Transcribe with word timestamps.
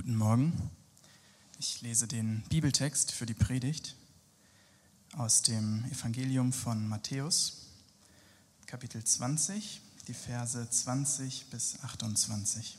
Guten 0.00 0.16
Morgen. 0.16 0.70
Ich 1.58 1.82
lese 1.82 2.08
den 2.08 2.42
Bibeltext 2.48 3.12
für 3.12 3.26
die 3.26 3.34
Predigt 3.34 3.96
aus 5.18 5.42
dem 5.42 5.84
Evangelium 5.92 6.54
von 6.54 6.88
Matthäus, 6.88 7.66
Kapitel 8.64 9.04
20, 9.04 9.82
die 10.08 10.14
Verse 10.14 10.70
20 10.70 11.50
bis 11.50 11.78
28. 11.82 12.78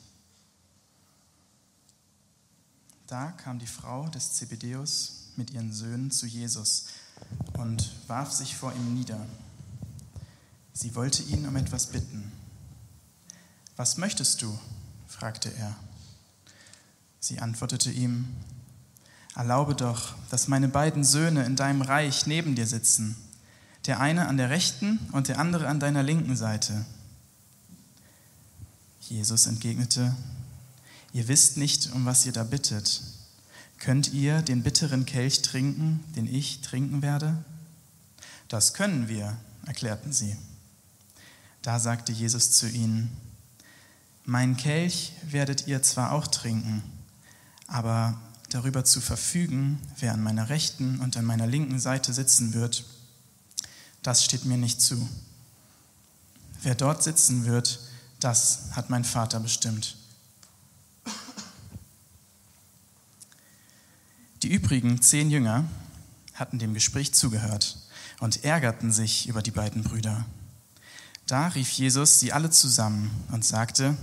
Da 3.06 3.34
kam 3.34 3.60
die 3.60 3.68
Frau 3.68 4.10
des 4.10 4.34
Zebedeus 4.34 5.28
mit 5.36 5.52
ihren 5.52 5.72
Söhnen 5.72 6.10
zu 6.10 6.26
Jesus 6.26 6.88
und 7.54 7.92
warf 8.08 8.32
sich 8.32 8.56
vor 8.56 8.74
ihm 8.74 8.96
nieder. 8.96 9.28
Sie 10.74 10.96
wollte 10.96 11.22
ihn 11.22 11.48
um 11.48 11.56
etwas 11.56 11.86
bitten. 11.86 12.32
Was 13.76 13.98
möchtest 13.98 14.42
du? 14.42 14.58
fragte 15.06 15.54
er. 15.54 15.78
Sie 17.22 17.40
antwortete 17.40 17.92
ihm, 17.92 18.28
Erlaube 19.36 19.76
doch, 19.76 20.16
dass 20.30 20.50
meine 20.50 20.68
beiden 20.68 21.04
Söhne 21.04 21.46
in 21.46 21.56
deinem 21.56 21.82
Reich 21.82 22.26
neben 22.26 22.56
dir 22.56 22.68
sitzen, 22.68 23.16
der 23.86 24.00
eine 24.00 24.28
an 24.28 24.38
der 24.38 24.50
rechten 24.50 25.00
und 25.14 25.30
der 25.30 25.40
andere 25.40 25.68
an 25.68 25.80
deiner 25.80 26.04
linken 26.04 26.36
Seite. 26.36 26.86
Jesus 29.00 29.46
entgegnete, 29.46 30.16
Ihr 31.14 31.28
wisst 31.28 31.58
nicht, 31.58 31.92
um 31.94 32.06
was 32.06 32.26
ihr 32.26 32.32
da 32.32 32.44
bittet. 32.44 33.02
Könnt 33.78 34.14
ihr 34.14 34.42
den 34.42 34.64
bitteren 34.64 35.06
Kelch 35.06 35.42
trinken, 35.42 36.04
den 36.16 36.26
ich 36.26 36.62
trinken 36.62 37.02
werde? 37.02 37.44
Das 38.48 38.74
können 38.74 39.08
wir, 39.08 39.38
erklärten 39.66 40.12
sie. 40.12 40.36
Da 41.62 41.80
sagte 41.80 42.12
Jesus 42.12 42.52
zu 42.52 42.68
ihnen, 42.68 43.16
Mein 44.26 44.58
Kelch 44.58 45.14
werdet 45.24 45.68
ihr 45.68 45.84
zwar 45.84 46.14
auch 46.14 46.28
trinken, 46.28 46.82
aber 47.72 48.20
darüber 48.50 48.84
zu 48.84 49.00
verfügen, 49.00 49.80
wer 49.98 50.14
an 50.14 50.22
meiner 50.22 50.50
rechten 50.50 51.00
und 51.00 51.16
an 51.16 51.26
meiner 51.26 51.48
linken 51.48 51.80
Seite 51.80 52.14
sitzen 52.14 52.54
wird, 52.54 52.84
das 54.04 54.26
steht 54.26 54.46
mir 54.46 54.58
nicht 54.58 54.82
zu. 54.82 55.08
Wer 56.62 56.76
dort 56.76 57.02
sitzen 57.02 57.46
wird, 57.46 57.80
das 58.20 58.72
hat 58.74 58.90
mein 58.90 59.06
Vater 59.06 59.40
bestimmt. 59.40 59.96
Die 64.44 64.52
übrigen 64.52 65.02
zehn 65.02 65.32
Jünger 65.32 65.66
hatten 66.34 66.60
dem 66.60 66.74
Gespräch 66.74 67.14
zugehört 67.14 67.78
und 68.20 68.44
ärgerten 68.44 68.92
sich 68.92 69.28
über 69.28 69.42
die 69.42 69.52
beiden 69.52 69.84
Brüder. 69.84 70.26
Da 71.26 71.48
rief 71.48 71.72
Jesus 71.72 72.20
sie 72.20 72.34
alle 72.34 72.50
zusammen 72.50 73.12
und 73.32 73.46
sagte, 73.46 73.96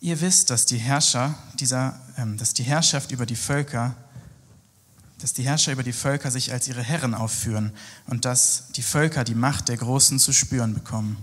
Ihr 0.00 0.22
wisst, 0.22 0.48
dass 0.48 0.64
die 0.64 0.78
Herrscher 0.78 1.34
dieser, 1.54 2.00
ähm, 2.16 2.38
dass 2.38 2.54
die 2.54 2.62
Herrschaft 2.62 3.12
über 3.12 3.26
die 3.26 3.36
Völker, 3.36 3.94
dass 5.18 5.34
die 5.34 5.42
Herrscher 5.42 5.72
über 5.72 5.82
die 5.82 5.92
Völker 5.92 6.30
sich 6.30 6.52
als 6.52 6.68
ihre 6.68 6.82
Herren 6.82 7.14
aufführen 7.14 7.72
und 8.06 8.24
dass 8.24 8.68
die 8.76 8.82
Völker 8.82 9.24
die 9.24 9.34
Macht 9.34 9.68
der 9.68 9.76
Großen 9.76 10.18
zu 10.18 10.32
spüren 10.32 10.72
bekommen. 10.72 11.18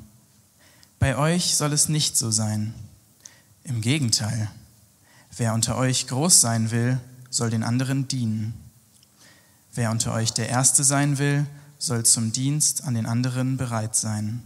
Bei 1.00 1.18
euch 1.18 1.56
soll 1.56 1.74
es 1.74 1.90
nicht 1.90 2.18
so 2.18 2.30
sein. 2.30 2.76
Im 3.64 3.82
Gegenteil, 3.82 4.50
wer 5.36 5.56
unter 5.56 5.76
euch 5.76 6.08
groß 6.08 6.40
sein 6.40 6.70
will, 6.70 7.00
soll 7.32 7.50
den 7.50 7.64
anderen 7.64 8.08
dienen. 8.08 8.54
Wer 9.74 9.90
unter 9.90 10.14
euch 10.14 10.34
der 10.34 10.50
Erste 10.50 10.84
sein 10.84 11.18
will, 11.18 11.48
soll 11.80 12.06
zum 12.06 12.32
Dienst 12.32 12.84
an 12.84 12.94
den 12.94 13.08
anderen 13.08 13.58
bereit 13.58 13.96
sein. 13.96 14.44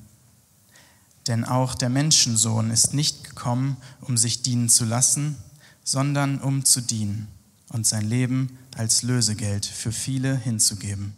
Denn 1.32 1.46
auch 1.46 1.76
der 1.76 1.88
Menschensohn 1.88 2.72
ist 2.72 2.94
nicht 2.94 3.24
gekommen, 3.24 3.78
um 4.02 4.18
sich 4.18 4.44
dienen 4.44 4.68
zu 4.68 4.84
lassen, 4.84 5.42
sondern 5.82 6.42
um 6.42 6.66
zu 6.66 6.82
dienen 6.82 7.30
und 7.70 7.88
sein 7.88 8.02
Leben 8.02 8.60
als 8.76 9.02
Lösegeld 9.02 9.66
für 9.66 9.94
viele 9.94 10.36
hinzugeben. 10.36 11.16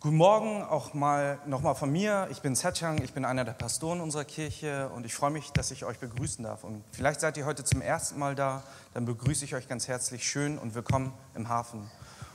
Guten 0.00 0.16
Morgen 0.16 0.62
auch 0.62 0.94
mal 0.94 1.38
nochmal 1.46 1.74
von 1.74 1.92
mir. 1.92 2.28
Ich 2.30 2.40
bin 2.40 2.54
Setchang, 2.54 3.02
ich 3.02 3.12
bin 3.12 3.26
einer 3.26 3.44
der 3.44 3.52
Pastoren 3.52 4.00
unserer 4.00 4.24
Kirche 4.24 4.88
und 4.88 5.04
ich 5.04 5.14
freue 5.14 5.32
mich, 5.32 5.50
dass 5.50 5.70
ich 5.70 5.84
euch 5.84 5.98
begrüßen 5.98 6.42
darf. 6.42 6.64
Und 6.64 6.82
vielleicht 6.92 7.20
seid 7.20 7.36
ihr 7.36 7.44
heute 7.44 7.62
zum 7.62 7.82
ersten 7.82 8.18
Mal 8.18 8.34
da, 8.34 8.62
dann 8.94 9.04
begrüße 9.04 9.44
ich 9.44 9.54
euch 9.54 9.68
ganz 9.68 9.86
herzlich 9.86 10.26
schön 10.26 10.56
und 10.56 10.74
willkommen 10.74 11.12
im 11.34 11.50
Hafen. 11.50 11.90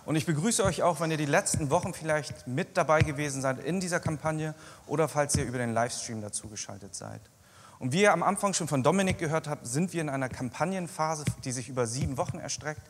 Und 0.06 0.16
ich 0.16 0.26
begrüße 0.26 0.64
euch 0.64 0.82
auch, 0.82 1.00
wenn 1.00 1.12
ihr 1.12 1.18
die 1.18 1.26
letzten 1.26 1.70
Wochen 1.70 1.94
vielleicht 1.94 2.48
mit 2.48 2.78
dabei 2.78 3.02
gewesen 3.02 3.42
seid 3.42 3.64
in 3.64 3.80
dieser 3.80 4.00
Kampagne 4.00 4.56
oder 4.88 5.08
falls 5.08 5.36
ihr 5.36 5.46
über 5.46 5.58
den 5.58 5.74
Livestream 5.74 6.22
dazugeschaltet 6.22 6.96
seid. 6.96 7.22
Und 7.80 7.94
wie 7.94 8.02
ihr 8.02 8.12
am 8.12 8.24
Anfang 8.24 8.54
schon 8.54 8.68
von 8.68 8.84
Dominik 8.84 9.18
gehört 9.20 9.48
habt, 9.48 9.66
sind 9.66 9.94
wir 9.94 10.02
in 10.02 10.10
einer 10.10 10.28
Kampagnenphase, 10.28 11.24
die 11.46 11.54
sich 11.54 11.70
über 11.70 11.88
sieben 11.88 12.18
Wochen 12.18 12.38
erstreckt. 12.38 12.82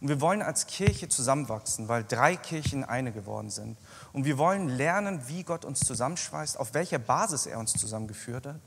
Und 0.00 0.08
wir 0.08 0.22
wollen 0.22 0.40
als 0.40 0.66
Kirche 0.66 1.08
zusammenwachsen, 1.08 1.88
weil 1.88 2.04
drei 2.04 2.36
Kirchen 2.36 2.82
eine 2.82 3.12
geworden 3.12 3.50
sind. 3.50 3.76
Und 4.12 4.24
wir 4.24 4.38
wollen 4.38 4.68
lernen, 4.68 5.20
wie 5.26 5.42
Gott 5.42 5.66
uns 5.66 5.80
zusammenschweißt, 5.80 6.58
auf 6.58 6.72
welcher 6.72 6.98
Basis 6.98 7.44
er 7.44 7.58
uns 7.58 7.72
zusammengeführt 7.72 8.46
hat, 8.46 8.60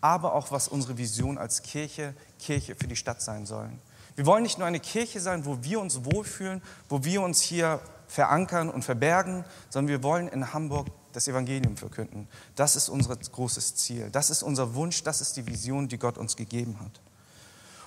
aber 0.00 0.34
auch 0.34 0.50
was 0.50 0.66
unsere 0.66 0.98
Vision 0.98 1.38
als 1.38 1.62
Kirche, 1.62 2.14
Kirche 2.40 2.74
für 2.74 2.88
die 2.88 2.96
Stadt 2.96 3.22
sein 3.22 3.46
sollen. 3.46 3.80
Wir 4.14 4.26
wollen 4.26 4.42
nicht 4.42 4.58
nur 4.58 4.66
eine 4.66 4.80
Kirche 4.80 5.20
sein, 5.20 5.46
wo 5.46 5.58
wir 5.62 5.80
uns 5.80 6.04
wohlfühlen, 6.04 6.62
wo 6.88 7.04
wir 7.04 7.22
uns 7.22 7.40
hier 7.40 7.80
verankern 8.06 8.68
und 8.68 8.84
verbergen, 8.84 9.44
sondern 9.70 9.88
wir 9.88 10.02
wollen 10.02 10.28
in 10.28 10.52
Hamburg 10.52 10.88
das 11.12 11.28
Evangelium 11.28 11.76
verkünden. 11.76 12.28
Das 12.54 12.76
ist 12.76 12.88
unser 12.88 13.16
großes 13.16 13.76
Ziel. 13.76 14.10
Das 14.10 14.30
ist 14.30 14.42
unser 14.42 14.74
Wunsch. 14.74 15.02
Das 15.02 15.20
ist 15.20 15.36
die 15.36 15.46
Vision, 15.46 15.88
die 15.88 15.98
Gott 15.98 16.18
uns 16.18 16.36
gegeben 16.36 16.78
hat. 16.80 17.00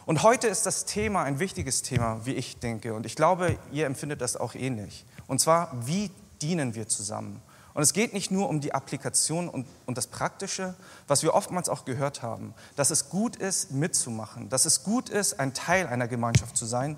Und 0.05 0.21
heute 0.21 0.47
ist 0.47 0.65
das 0.65 0.85
Thema 0.85 1.23
ein 1.23 1.39
wichtiges 1.39 1.81
Thema, 1.81 2.21
wie 2.25 2.33
ich 2.33 2.59
denke. 2.59 2.93
Und 2.93 3.05
ich 3.05 3.15
glaube, 3.15 3.57
ihr 3.71 3.85
empfindet 3.85 4.21
das 4.21 4.35
auch 4.35 4.53
ähnlich. 4.53 5.05
Und 5.27 5.41
zwar, 5.41 5.71
wie 5.87 6.11
dienen 6.41 6.75
wir 6.75 6.87
zusammen? 6.87 7.41
Und 7.75 7.83
es 7.83 7.91
geht 7.91 8.13
nicht 8.13 8.31
nur 8.31 8.47
um 8.47 8.61
die 8.61 8.73
Applikation 8.73 9.49
und, 9.49 9.67
und 9.85 9.97
das 9.97 10.07
Praktische, 10.07 10.75
was 11.09 11.23
wir 11.23 11.33
oftmals 11.33 11.67
auch 11.67 11.83
gehört 11.83 12.23
haben, 12.23 12.53
dass 12.77 12.89
es 12.89 13.09
gut 13.09 13.35
ist, 13.35 13.71
mitzumachen, 13.71 14.47
dass 14.47 14.65
es 14.65 14.83
gut 14.83 15.09
ist, 15.09 15.41
ein 15.41 15.53
Teil 15.53 15.85
einer 15.87 16.07
Gemeinschaft 16.07 16.55
zu 16.55 16.65
sein, 16.65 16.95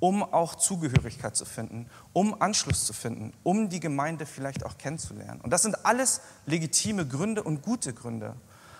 um 0.00 0.22
auch 0.22 0.54
Zugehörigkeit 0.54 1.34
zu 1.34 1.46
finden, 1.46 1.88
um 2.12 2.40
Anschluss 2.42 2.84
zu 2.84 2.92
finden, 2.92 3.32
um 3.42 3.70
die 3.70 3.80
Gemeinde 3.80 4.26
vielleicht 4.26 4.66
auch 4.66 4.76
kennenzulernen. 4.76 5.40
Und 5.40 5.50
das 5.50 5.62
sind 5.62 5.86
alles 5.86 6.20
legitime 6.44 7.06
Gründe 7.08 7.42
und 7.42 7.62
gute 7.62 7.94
Gründe. 7.94 8.34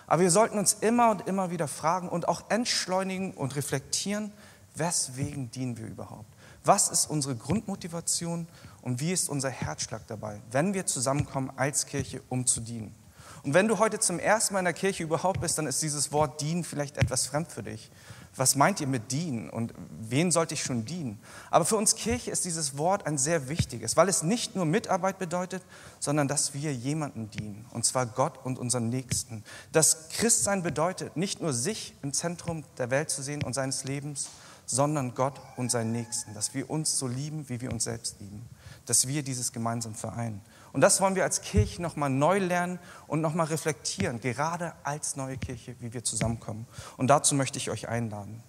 Aber 0.05 0.21
wir 0.21 0.31
sollten 0.31 0.59
uns 0.59 0.73
immer 0.73 1.09
und 1.09 1.27
immer 1.27 1.49
wieder 1.49 1.67
fragen 1.67 2.09
und 2.09 2.27
auch 2.27 2.43
entschleunigen 2.49 3.33
und 3.33 3.55
reflektieren, 3.55 4.31
weswegen 4.75 5.49
dienen 5.49 5.77
wir 5.77 5.87
überhaupt? 5.87 6.31
Was 6.63 6.89
ist 6.89 7.09
unsere 7.09 7.35
Grundmotivation 7.35 8.47
und 8.81 8.99
wie 8.99 9.11
ist 9.11 9.29
unser 9.29 9.49
Herzschlag 9.49 10.07
dabei, 10.07 10.41
wenn 10.51 10.73
wir 10.73 10.85
zusammenkommen 10.85 11.51
als 11.55 11.85
Kirche, 11.85 12.21
um 12.29 12.45
zu 12.45 12.61
dienen? 12.61 12.95
Und 13.43 13.53
wenn 13.53 13.67
du 13.67 13.79
heute 13.79 13.99
zum 13.99 14.19
ersten 14.19 14.53
Mal 14.53 14.59
in 14.59 14.65
der 14.65 14.73
Kirche 14.73 15.03
überhaupt 15.03 15.39
bist, 15.39 15.57
dann 15.57 15.67
ist 15.67 15.81
dieses 15.81 16.11
Wort 16.11 16.41
dienen 16.41 16.63
vielleicht 16.63 16.97
etwas 16.97 17.27
fremd 17.27 17.51
für 17.51 17.63
dich. 17.63 17.89
Was 18.35 18.55
meint 18.55 18.79
ihr 18.79 18.87
mit 18.87 19.11
dienen 19.11 19.49
und 19.49 19.73
wen 20.01 20.31
sollte 20.31 20.53
ich 20.53 20.63
schon 20.63 20.85
dienen? 20.85 21.19
Aber 21.49 21.65
für 21.65 21.77
uns 21.77 21.95
Kirche 21.95 22.31
ist 22.31 22.45
dieses 22.45 22.77
Wort 22.77 23.05
ein 23.07 23.17
sehr 23.17 23.49
wichtiges, 23.49 23.97
weil 23.97 24.07
es 24.07 24.23
nicht 24.23 24.55
nur 24.55 24.65
Mitarbeit 24.65 25.19
bedeutet, 25.19 25.63
sondern 25.99 26.27
dass 26.27 26.53
wir 26.53 26.73
jemanden 26.73 27.31
dienen, 27.31 27.65
und 27.71 27.85
zwar 27.85 28.05
Gott 28.05 28.45
und 28.45 28.59
unseren 28.59 28.89
Nächsten. 28.89 29.43
Das 29.71 30.09
Christsein 30.09 30.61
bedeutet 30.61 31.17
nicht 31.17 31.41
nur 31.41 31.53
sich 31.53 31.95
im 32.03 32.13
Zentrum 32.13 32.63
der 32.77 32.91
Welt 32.91 33.09
zu 33.09 33.23
sehen 33.23 33.43
und 33.43 33.53
seines 33.53 33.83
Lebens, 33.83 34.29
sondern 34.65 35.15
Gott 35.15 35.41
und 35.57 35.71
seinen 35.71 35.91
Nächsten, 35.91 36.33
dass 36.33 36.53
wir 36.53 36.69
uns 36.69 36.99
so 36.99 37.07
lieben, 37.07 37.49
wie 37.49 37.59
wir 37.59 37.71
uns 37.71 37.85
selbst 37.85 38.19
lieben, 38.19 38.47
dass 38.89 39.07
wir 39.07 39.23
dieses 39.23 39.51
gemeinsam 39.51 39.93
vereinen. 39.93 40.41
Und 40.73 40.81
das 40.81 41.01
wollen 41.01 41.15
wir 41.15 41.23
als 41.23 41.41
Kirche 41.41 41.81
nochmal 41.81 42.09
neu 42.09 42.39
lernen 42.39 42.79
und 43.07 43.21
nochmal 43.21 43.47
reflektieren, 43.47 44.19
gerade 44.19 44.73
als 44.83 45.15
neue 45.15 45.37
Kirche, 45.37 45.75
wie 45.79 45.93
wir 45.93 46.03
zusammenkommen. 46.03 46.67
Und 46.97 47.07
dazu 47.07 47.35
möchte 47.35 47.57
ich 47.57 47.69
euch 47.69 47.87
einladen. 47.87 48.43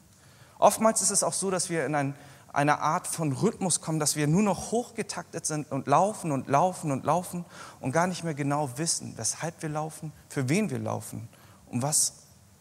Oftmals 0.58 1.02
ist 1.02 1.10
es 1.10 1.22
auch 1.22 1.32
so, 1.32 1.50
dass 1.50 1.70
wir 1.70 1.86
in 1.86 1.94
ein, 1.94 2.14
eine 2.52 2.80
Art 2.80 3.06
von 3.06 3.32
Rhythmus 3.32 3.80
kommen, 3.80 3.98
dass 3.98 4.16
wir 4.16 4.26
nur 4.26 4.42
noch 4.42 4.70
hochgetaktet 4.70 5.46
sind 5.46 5.70
und 5.70 5.86
laufen 5.86 6.32
und 6.32 6.48
laufen 6.48 6.90
und 6.90 7.04
laufen 7.04 7.44
und 7.80 7.92
gar 7.92 8.06
nicht 8.06 8.24
mehr 8.24 8.34
genau 8.34 8.70
wissen, 8.76 9.14
weshalb 9.16 9.62
wir 9.62 9.70
laufen, 9.70 10.12
für 10.28 10.48
wen 10.48 10.68
wir 10.70 10.78
laufen 10.78 11.28
und 11.66 11.82
was 11.82 12.14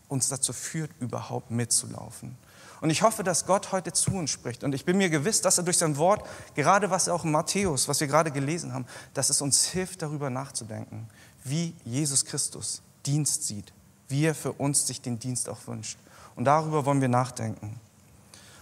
uns 0.08 0.30
dazu 0.30 0.54
führt, 0.54 0.92
überhaupt 1.00 1.52
mitzulaufen. 1.52 2.38
Und 2.82 2.90
ich 2.90 3.02
hoffe, 3.02 3.24
dass 3.24 3.46
Gott 3.46 3.72
heute 3.72 3.92
zu 3.92 4.12
uns 4.12 4.32
spricht. 4.32 4.64
Und 4.64 4.74
ich 4.74 4.86
bin 4.86 4.98
mir 4.98 5.10
gewiss, 5.10 5.42
dass 5.42 5.58
er 5.58 5.64
durch 5.64 5.78
sein 5.78 5.98
Wort, 5.98 6.26
gerade 6.56 6.90
was 6.90 7.10
auch 7.10 7.26
in 7.26 7.32
Matthäus, 7.32 7.88
was 7.88 8.00
wir 8.00 8.08
gerade 8.08 8.32
gelesen 8.32 8.74
haben, 8.74 8.86
dass 9.14 9.30
es 9.30 9.42
uns 9.42 9.66
hilft, 9.66 10.02
darüber 10.02 10.30
nachzudenken, 10.30 11.10
wie 11.44 11.76
Jesus 11.84 12.26
Christus 12.26 12.82
Dienst 13.06 13.46
sieht, 13.46 13.74
wie 14.08 14.26
er 14.26 14.36
für 14.36 14.54
uns 14.54 14.88
sich 14.88 15.02
den 15.02 15.20
Dienst 15.20 15.50
auch 15.50 15.68
wünscht. 15.68 15.98
Und 16.36 16.46
darüber 16.46 16.86
wollen 16.86 17.02
wir 17.02 17.10
nachdenken. 17.10 17.80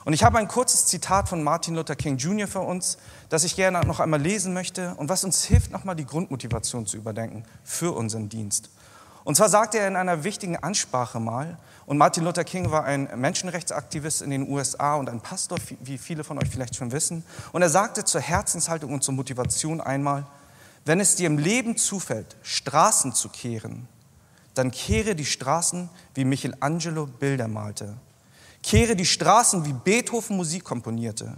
Und 0.07 0.13
ich 0.13 0.23
habe 0.23 0.37
ein 0.37 0.47
kurzes 0.47 0.85
Zitat 0.85 1.27
von 1.27 1.43
Martin 1.43 1.75
Luther 1.75 1.97
King 1.97 2.15
Jr. 2.15 2.47
für 2.47 2.61
uns, 2.61 2.97
das 3.27 3.43
ich 3.43 3.57
gerne 3.57 3.85
noch 3.85 3.99
einmal 3.99 4.21
lesen 4.21 4.53
möchte 4.53 4.95
und 4.95 5.09
was 5.09 5.25
uns 5.25 5.43
hilft, 5.43 5.69
nochmal 5.71 5.97
die 5.97 6.05
Grundmotivation 6.05 6.85
zu 6.85 6.95
überdenken 6.95 7.43
für 7.65 7.91
unseren 7.91 8.29
Dienst. 8.29 8.69
Und 9.27 9.35
zwar 9.35 9.49
sagte 9.49 9.77
er 9.77 9.89
in 9.89 9.97
einer 9.97 10.23
wichtigen 10.23 10.55
Ansprache 10.55 11.19
mal, 11.19 11.57
und 11.85 11.97
Martin 11.97 12.23
Luther 12.23 12.45
King 12.45 12.71
war 12.71 12.85
ein 12.85 13.09
Menschenrechtsaktivist 13.13 14.21
in 14.21 14.29
den 14.29 14.49
USA 14.49 14.95
und 14.95 15.09
ein 15.09 15.19
Pastor, 15.19 15.57
wie 15.81 15.97
viele 15.97 16.23
von 16.23 16.37
euch 16.37 16.49
vielleicht 16.49 16.77
schon 16.77 16.93
wissen. 16.93 17.25
Und 17.51 17.61
er 17.61 17.67
sagte 17.67 18.05
zur 18.05 18.21
Herzenshaltung 18.21 18.93
und 18.93 19.03
zur 19.03 19.15
Motivation 19.15 19.81
einmal, 19.81 20.25
wenn 20.85 21.01
es 21.01 21.15
dir 21.15 21.27
im 21.27 21.39
Leben 21.39 21.75
zufällt, 21.75 22.37
Straßen 22.41 23.11
zu 23.11 23.27
kehren, 23.27 23.89
dann 24.53 24.71
kehre 24.71 25.13
die 25.13 25.25
Straßen, 25.25 25.89
wie 26.13 26.23
Michelangelo 26.23 27.05
Bilder 27.05 27.49
malte. 27.49 27.97
Kehre 28.63 28.95
die 28.95 29.05
Straßen, 29.05 29.65
wie 29.65 29.73
Beethoven 29.73 30.37
Musik 30.37 30.63
komponierte. 30.63 31.35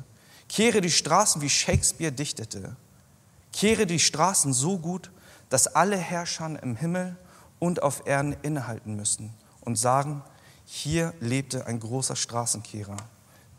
Kehre 0.48 0.82
die 0.82 0.92
Straßen, 0.92 1.42
wie 1.42 1.50
Shakespeare 1.50 2.12
dichtete. 2.12 2.76
Kehre 3.52 3.88
die 3.88 3.98
Straßen 3.98 4.54
so 4.54 4.78
gut, 4.78 5.10
dass 5.50 5.66
alle 5.66 5.98
Herrscher 5.98 6.56
im 6.62 6.76
Himmel 6.76 7.18
und 7.60 7.84
auf 7.84 8.08
Erden 8.08 8.36
innehalten 8.42 8.96
müssen 8.96 9.34
und 9.62 9.76
sagen, 9.78 10.24
hier 10.66 11.14
lebte 11.20 11.68
ein 11.68 11.80
großer 11.80 12.16
Straßenkehrer, 12.16 12.98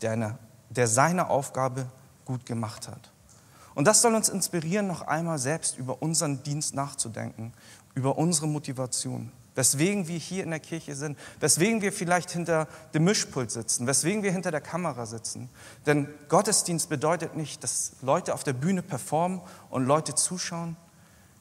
der, 0.01 0.11
eine, 0.11 0.37
der 0.69 0.87
seine 0.87 1.29
Aufgabe 1.29 1.87
gut 2.25 2.45
gemacht 2.45 2.87
hat. 2.87 3.11
Und 3.75 3.85
das 3.85 4.01
soll 4.01 4.15
uns 4.15 4.29
inspirieren, 4.29 4.87
noch 4.87 5.03
einmal 5.03 5.39
selbst 5.39 5.77
über 5.77 6.01
unseren 6.01 6.43
Dienst 6.43 6.75
nachzudenken, 6.75 7.53
über 7.95 8.17
unsere 8.17 8.47
Motivation, 8.47 9.31
weswegen 9.55 10.07
wir 10.07 10.17
hier 10.17 10.43
in 10.43 10.49
der 10.49 10.59
Kirche 10.59 10.95
sind, 10.95 11.17
weswegen 11.39 11.81
wir 11.81 11.93
vielleicht 11.93 12.31
hinter 12.31 12.67
dem 12.93 13.03
Mischpult 13.03 13.51
sitzen, 13.51 13.87
weswegen 13.87 14.23
wir 14.23 14.31
hinter 14.31 14.51
der 14.51 14.61
Kamera 14.61 15.05
sitzen. 15.05 15.49
Denn 15.85 16.07
Gottesdienst 16.29 16.89
bedeutet 16.89 17.35
nicht, 17.35 17.63
dass 17.63 17.93
Leute 18.01 18.33
auf 18.33 18.43
der 18.43 18.53
Bühne 18.53 18.81
performen 18.81 19.41
und 19.69 19.85
Leute 19.85 20.15
zuschauen, 20.15 20.75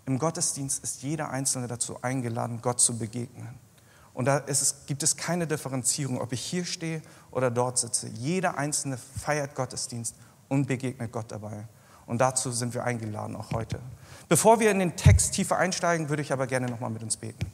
im 0.06 0.19
Gottesdienst 0.19 0.82
ist 0.82 1.02
jeder 1.02 1.31
Einzelne 1.31 1.67
dazu 1.67 2.02
eingeladen, 2.02 2.61
Gott 2.62 2.81
zu 2.81 2.99
begegnen. 2.99 3.58
Und 4.12 4.25
da 4.25 4.43
es, 4.47 4.87
gibt 4.87 5.02
es 5.02 5.17
keine 5.17 5.47
Differenzierung, 5.47 6.20
ob 6.20 6.32
ich 6.32 6.41
hier 6.41 6.64
stehe 6.64 7.00
oder 7.31 7.50
dort 7.50 7.79
sitze. 7.79 8.08
Jeder 8.08 8.58
Einzelne 8.58 8.99
feiert 8.99 9.55
Gottesdienst 9.55 10.17
und 10.49 10.67
begegnet 10.67 11.12
Gott 11.12 11.31
dabei. 11.31 11.67
Und 12.06 12.20
dazu 12.20 12.50
sind 12.50 12.75
wir 12.75 12.82
eingeladen, 12.82 13.37
auch 13.37 13.52
heute. 13.52 13.79
Bevor 14.29 14.58
wir 14.58 14.70
in 14.73 14.81
den 14.81 14.97
Text 14.97 15.35
tiefer 15.35 15.58
einsteigen, 15.58 16.08
würde 16.08 16.23
ich 16.23 16.32
aber 16.32 16.47
gerne 16.47 16.67
nochmal 16.69 16.91
mit 16.91 17.02
uns 17.02 17.17
beten. 17.17 17.47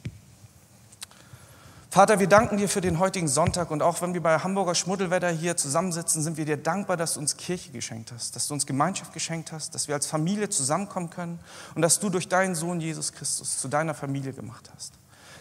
Vater, 1.97 2.19
wir 2.19 2.27
danken 2.27 2.57
dir 2.57 2.69
für 2.69 2.79
den 2.79 2.99
heutigen 2.99 3.27
Sonntag 3.27 3.71
und 3.71 3.81
auch 3.81 4.03
wenn 4.03 4.13
wir 4.13 4.21
bei 4.21 4.37
Hamburger 4.37 4.75
Schmuddelwetter 4.75 5.31
hier 5.31 5.57
zusammensitzen, 5.57 6.21
sind 6.21 6.37
wir 6.37 6.45
dir 6.45 6.55
dankbar, 6.55 6.95
dass 6.95 7.15
du 7.15 7.19
uns 7.19 7.37
Kirche 7.37 7.71
geschenkt 7.71 8.11
hast, 8.11 8.35
dass 8.35 8.47
du 8.47 8.53
uns 8.53 8.67
Gemeinschaft 8.67 9.13
geschenkt 9.13 9.51
hast, 9.51 9.73
dass 9.73 9.87
wir 9.87 9.95
als 9.95 10.05
Familie 10.05 10.47
zusammenkommen 10.49 11.09
können 11.09 11.39
und 11.73 11.81
dass 11.81 11.99
du 11.99 12.11
durch 12.11 12.27
deinen 12.27 12.53
Sohn 12.53 12.79
Jesus 12.79 13.13
Christus 13.13 13.57
zu 13.57 13.67
deiner 13.67 13.95
Familie 13.95 14.31
gemacht 14.31 14.69
hast. 14.75 14.93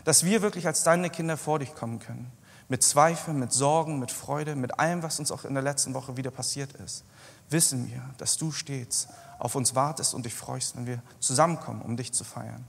Dass 0.05 0.25
wir 0.25 0.41
wirklich 0.41 0.67
als 0.67 0.82
deine 0.82 1.11
Kinder 1.11 1.37
vor 1.37 1.58
dich 1.58 1.75
kommen 1.75 1.99
können. 1.99 2.32
Mit 2.70 2.82
Zweifeln, 2.82 3.38
mit 3.38 3.53
Sorgen, 3.53 3.99
mit 3.99 4.11
Freude, 4.11 4.56
mit 4.56 4.81
allem, 4.81 5.03
was 5.03 5.19
uns 5.19 5.31
auch 5.31 5.44
in 5.44 5.53
der 5.53 5.62
letzten 5.62 5.93
Woche 5.93 6.17
wieder 6.17 6.31
passiert 6.31 6.73
ist. 6.82 7.05
Wissen 7.50 7.87
wir, 7.91 8.00
dass 8.17 8.38
du 8.38 8.50
stets 8.50 9.08
auf 9.38 9.56
uns 9.56 9.75
wartest 9.75 10.14
und 10.14 10.25
dich 10.25 10.35
freust, 10.35 10.75
wenn 10.75 10.87
wir 10.87 11.03
zusammenkommen, 11.20 11.82
um 11.82 11.99
dich 11.99 12.14
zu 12.14 12.25
feiern. 12.25 12.64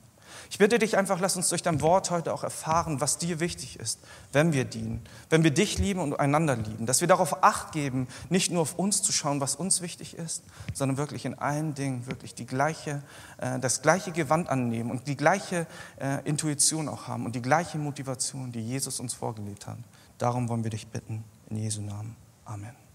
Ich 0.49 0.57
bitte 0.57 0.79
dich 0.79 0.97
einfach, 0.97 1.19
lass 1.19 1.35
uns 1.35 1.49
durch 1.49 1.61
dein 1.61 1.81
Wort 1.81 2.11
heute 2.11 2.33
auch 2.33 2.43
erfahren, 2.43 3.01
was 3.01 3.17
dir 3.17 3.39
wichtig 3.39 3.79
ist, 3.79 3.99
wenn 4.31 4.53
wir 4.53 4.65
dienen, 4.65 5.01
wenn 5.29 5.43
wir 5.43 5.51
dich 5.51 5.77
lieben 5.77 5.99
und 5.99 6.19
einander 6.19 6.55
lieben, 6.55 6.85
dass 6.85 7.01
wir 7.01 7.07
darauf 7.07 7.43
acht 7.43 7.71
geben, 7.71 8.07
nicht 8.29 8.51
nur 8.51 8.61
auf 8.61 8.75
uns 8.75 9.01
zu 9.01 9.11
schauen, 9.11 9.41
was 9.41 9.55
uns 9.55 9.81
wichtig 9.81 10.15
ist, 10.15 10.43
sondern 10.73 10.97
wirklich 10.97 11.25
in 11.25 11.37
allen 11.37 11.73
Dingen 11.73 12.07
wirklich 12.07 12.35
die 12.35 12.45
gleiche, 12.45 13.03
äh, 13.37 13.59
das 13.59 13.81
gleiche 13.81 14.11
Gewand 14.11 14.49
annehmen 14.49 14.91
und 14.91 15.07
die 15.07 15.17
gleiche 15.17 15.67
äh, 15.99 16.27
Intuition 16.27 16.89
auch 16.89 17.07
haben 17.07 17.25
und 17.25 17.35
die 17.35 17.41
gleiche 17.41 17.77
Motivation, 17.77 18.51
die 18.51 18.61
Jesus 18.61 18.99
uns 18.99 19.13
vorgelebt 19.13 19.67
hat. 19.67 19.77
Darum 20.17 20.49
wollen 20.49 20.63
wir 20.63 20.71
dich 20.71 20.87
bitten, 20.87 21.23
in 21.49 21.57
Jesu 21.57 21.81
Namen. 21.81 22.15
Amen. 22.45 22.86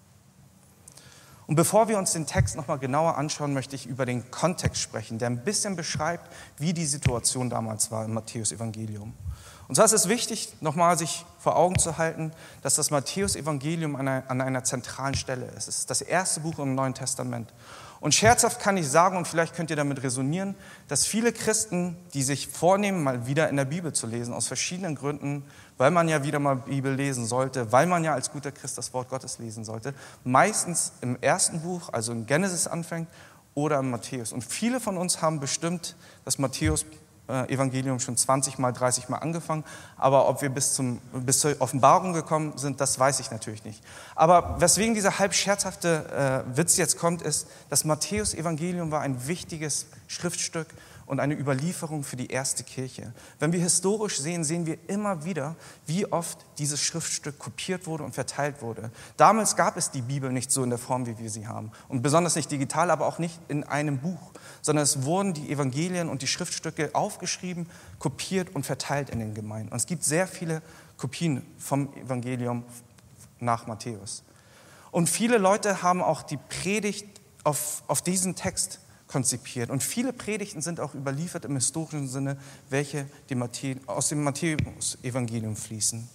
Und 1.53 1.57
bevor 1.57 1.87
wir 1.87 1.99
uns 1.99 2.13
den 2.13 2.25
Text 2.25 2.57
nochmal 2.57 2.79
genauer 2.79 3.19
anschauen, 3.19 3.53
möchte 3.53 3.77
ich 3.77 3.85
über 3.85 4.07
den 4.07 4.31
Kontext 4.31 4.81
sprechen, 4.81 5.19
der 5.19 5.29
ein 5.29 5.45
bisschen 5.45 5.77
beschreibt, 5.77 6.33
wie 6.57 6.73
die 6.73 6.87
Situation 6.87 7.51
damals 7.51 7.91
war 7.91 8.07
im 8.07 8.15
Matthäus-Evangelium. 8.15 9.13
Und 9.69 9.75
zwar 9.75 9.85
ist 9.85 9.93
es 9.93 10.09
wichtig, 10.09 10.55
nochmal 10.63 10.97
sich 10.97 11.27
vor 11.39 11.57
Augen 11.57 11.79
zu 11.79 11.99
halten, 11.99 12.33
dass 12.63 12.77
das 12.77 12.91
Matthäus-Evangelium 12.91 13.97
an, 13.97 14.09
an 14.09 14.41
einer, 14.41 14.65
zentralen 14.65 15.15
Stelle 15.15 15.45
ist. 15.45 15.69
Es 15.69 15.81
ist 15.81 15.91
das 15.91 16.01
erste 16.01 16.41
Buch 16.41 16.59
im 16.59 16.75
Neuen 16.75 16.95
Testament. 16.95 17.53
Und 18.01 18.15
scherzhaft 18.15 18.59
kann 18.59 18.79
ich 18.79 18.89
sagen, 18.89 19.19
und 19.19 19.29
vielleicht 19.29 19.55
könnt 19.55 19.69
ihr 19.69 19.77
damit 19.77 20.03
resonieren, 20.03 20.55
dass 20.89 21.05
viele 21.05 21.35
Christen, 21.35 21.99
die 22.15 22.23
sich 22.23 22.49
vornehmen, 22.49 23.03
mal 23.03 23.27
wieder 23.27 23.51
in 23.51 23.57
der 23.57 23.67
Bibel 23.67 23.93
zu 23.93 24.07
lesen, 24.07 24.33
aus 24.33 24.47
verschiedenen 24.47 24.95
Gründen, 24.95 25.45
weil 25.79 25.91
man 25.91 26.09
ja 26.09 26.23
wieder 26.23 26.39
mal 26.39 26.57
Bibel 26.57 26.95
lesen 26.95 27.27
sollte, 27.27 27.73
weil 27.73 27.87
man 27.87 28.05
ja 28.05 28.15
als 28.15 28.31
guter 28.31 28.53
Christ 28.53 28.79
das 28.79 28.93
Wort 28.95 29.09
Gottes 29.09 29.39
lesen 29.39 29.65
sollte, 29.65 29.95
meistens 30.25 30.93
im 31.01 31.17
ersten 31.21 31.61
Buch, 31.61 31.89
also 31.93 32.13
in 32.13 32.27
Genesis 32.27 32.67
anfängt 32.67 33.09
oder 33.55 33.79
im 33.79 33.91
Matthäus. 33.91 34.33
Und 34.33 34.43
viele 34.43 34.81
von 34.81 34.97
uns 34.97 35.23
haben 35.23 35.41
bestimmt 35.41 35.97
das 36.25 36.39
Matthäus 36.39 36.85
Evangelium 37.29 37.99
schon 38.01 38.17
20 38.17 38.59
mal, 38.59 38.73
30 38.73 39.09
mal 39.09 39.19
angefangen, 39.19 39.65
aber 39.97 40.29
ob 40.29 40.43
wir 40.43 40.51
bis, 40.51 40.75
zum, 40.75 40.99
bis 41.13 41.41
zur 41.41 41.55
Offenbarung 41.61 42.13
gekommen 42.13 42.59
sind, 42.59 42.81
das 42.81 42.99
weiß 42.99 43.21
ich 43.21 43.31
natürlich 43.31 43.65
nicht. 43.65 43.83
Aber 44.15 44.61
weswegen 44.61 44.95
dieser 44.95 45.19
halb 45.19 45.33
scherzhafte 45.33 46.45
äh, 46.47 46.57
Witz 46.57 46.77
jetzt 46.77 46.99
kommt, 46.99 47.23
ist, 47.23 47.47
das 47.71 47.85
Matthäus 47.85 48.35
Evangelium 48.35 48.91
war 48.91 49.01
ein 49.01 49.27
wichtiges 49.29 49.87
Schriftstück 50.09 50.67
und 51.13 51.21
eine 51.21 51.39
Überlieferung 51.39 52.05
für 52.05 52.17
die 52.17 52.29
erste 52.29 52.65
Kirche. 52.65 53.13
Wenn 53.39 53.53
wir 53.53 53.61
historisch 53.61 54.19
sehen, 54.19 54.45
sehen 54.45 54.65
wir 54.65 54.79
immer 54.89 55.27
wieder, 55.27 55.57
wie 55.85 56.11
oft 56.11 56.39
dieses 56.57 56.81
Schriftstück 56.81 57.39
kopiert 57.39 57.87
wurde 57.87 58.03
und 58.03 58.15
verteilt 58.15 58.63
wurde. 58.63 58.91
Damals 59.19 59.55
gab 59.55 59.77
es 59.77 59.91
die 59.91 60.01
Bibel 60.01 60.33
nicht 60.33 60.51
so 60.51 60.65
in 60.65 60.71
der 60.71 60.79
Form, 60.79 61.05
wie 61.05 61.19
wir 61.19 61.29
sie 61.29 61.47
haben. 61.47 61.71
Und 61.89 62.01
besonders 62.01 62.35
nicht 62.35 62.51
digital, 62.51 62.91
aber 62.91 63.07
auch 63.07 63.19
nicht 63.19 63.39
in 63.49 63.63
einem 63.63 63.99
Buch, 63.99 64.33
sondern 64.63 64.85
es 64.85 65.03
wurden 65.03 65.35
die 65.35 65.51
Evangelien 65.51 66.09
und 66.09 66.23
die 66.23 66.27
Schriftstücke 66.27 66.95
aufgeschrieben, 66.95 67.67
kopiert 67.99 68.57
und 68.57 68.65
verteilt 68.65 69.11
in 69.11 69.19
den 69.19 69.35
Gemeinden. 69.35 69.71
Und 69.71 69.77
es 69.77 69.85
gibt 69.85 70.05
sehr 70.05 70.27
viele 70.27 70.63
Kopien 70.97 71.45
vom 71.59 71.95
Evangelium 71.95 72.65
nach 73.39 73.67
Matthäus. 73.67 74.23
Und 74.91 75.11
viele 75.11 75.37
Leute 75.37 75.83
haben 75.83 76.01
auch 76.01 76.23
die 76.23 76.39
Predigt 76.39 77.21
auf, 77.45 77.83
auf 77.87 78.01
diesen 78.01 78.35
Text 78.35 78.81
konzipiert. 79.13 79.71
Und 79.71 79.83
viele 79.83 80.13
Predigten 80.13 80.63
sind 80.63 80.81
auch 80.81 80.95
überliefert 80.95 81.45
im 81.45 81.55
historischen 81.55 82.09
Sinne, 82.09 82.39
welche 82.71 83.07
aus 83.87 84.09
dem 84.09 84.25
Matthäus-Evangelium 84.25 85.55
fließen. 85.55 86.09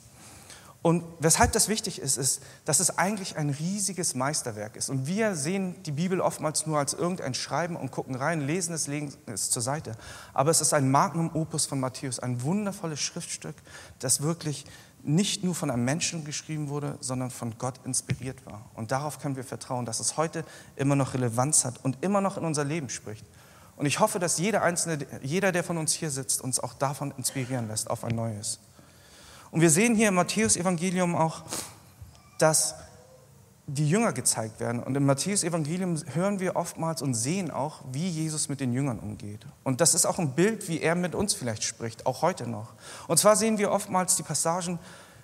Und 0.81 1.03
weshalb 1.19 1.51
das 1.51 1.67
wichtig 1.67 1.99
ist, 1.99 2.17
ist, 2.17 2.41
dass 2.63 2.79
es 2.79 2.97
eigentlich 2.97 3.35
ein 3.35 3.49
riesiges 3.49 4.15
Meisterwerk 4.15 4.75
ist. 4.75 4.89
Und 4.89 5.05
wir 5.05 5.35
sehen 5.35 5.75
die 5.83 5.91
Bibel 5.91 6.21
oftmals 6.21 6.65
nur 6.65 6.77
als 6.77 6.93
irgendein 6.93 7.33
Schreiben 7.33 7.75
und 7.75 7.91
gucken 7.91 8.15
rein, 8.15 8.41
lesen 8.41 8.73
es, 8.73 8.87
legen 8.87 9.13
es 9.25 9.49
zur 9.49 9.61
Seite. 9.61 9.97
Aber 10.33 10.49
es 10.49 10.61
ist 10.61 10.73
ein 10.73 10.89
Magnum 10.89 11.31
Opus 11.35 11.65
von 11.65 11.79
Matthäus, 11.79 12.19
ein 12.19 12.41
wundervolles 12.41 13.01
Schriftstück, 13.01 13.55
das 13.99 14.21
wirklich 14.21 14.65
nicht 15.03 15.43
nur 15.43 15.55
von 15.55 15.69
einem 15.69 15.85
Menschen 15.85 16.25
geschrieben 16.25 16.69
wurde, 16.69 16.97
sondern 16.99 17.31
von 17.31 17.57
Gott 17.57 17.79
inspiriert 17.85 18.45
war. 18.45 18.69
Und 18.73 18.91
darauf 18.91 19.19
können 19.19 19.35
wir 19.35 19.43
vertrauen, 19.43 19.85
dass 19.85 19.99
es 19.99 20.17
heute 20.17 20.43
immer 20.75 20.95
noch 20.95 21.13
Relevanz 21.13 21.65
hat 21.65 21.83
und 21.83 22.03
immer 22.03 22.21
noch 22.21 22.37
in 22.37 22.43
unser 22.43 22.65
Leben 22.65 22.89
spricht. 22.89 23.25
Und 23.77 23.85
ich 23.85 23.99
hoffe, 23.99 24.19
dass 24.19 24.39
jeder 24.39 24.63
Einzelne, 24.63 25.05
jeder, 25.21 25.51
der 25.51 25.63
von 25.63 25.77
uns 25.77 25.93
hier 25.93 26.09
sitzt, 26.09 26.41
uns 26.41 26.59
auch 26.59 26.73
davon 26.73 27.13
inspirieren 27.17 27.67
lässt 27.67 27.89
auf 27.89 28.03
ein 28.03 28.15
neues. 28.15 28.59
Und 29.51 29.61
wir 29.61 29.69
sehen 29.69 29.95
hier 29.95 30.09
im 30.09 30.15
Matthäus-Evangelium 30.15 31.15
auch, 31.15 31.43
dass 32.39 32.75
die 33.69 33.87
Jünger 33.87 34.13
gezeigt 34.13 34.61
werden. 34.61 34.81
Und 34.81 34.95
im 34.95 35.05
Matthäus-Evangelium 35.05 36.01
hören 36.13 36.39
wir 36.39 36.55
oftmals 36.55 37.01
und 37.01 37.13
sehen 37.13 37.51
auch, 37.51 37.81
wie 37.91 38.07
Jesus 38.07 38.47
mit 38.47 38.61
den 38.61 38.71
Jüngern 38.71 38.97
umgeht. 38.97 39.45
Und 39.65 39.81
das 39.81 39.93
ist 39.93 40.05
auch 40.05 40.19
ein 40.19 40.33
Bild, 40.33 40.69
wie 40.69 40.79
er 40.79 40.95
mit 40.95 41.13
uns 41.13 41.33
vielleicht 41.33 41.63
spricht, 41.63 42.05
auch 42.05 42.21
heute 42.21 42.49
noch. 42.49 42.73
Und 43.09 43.17
zwar 43.17 43.35
sehen 43.35 43.57
wir 43.57 43.71
oftmals 43.71 44.15
die 44.15 44.23
Passagen, 44.23 44.79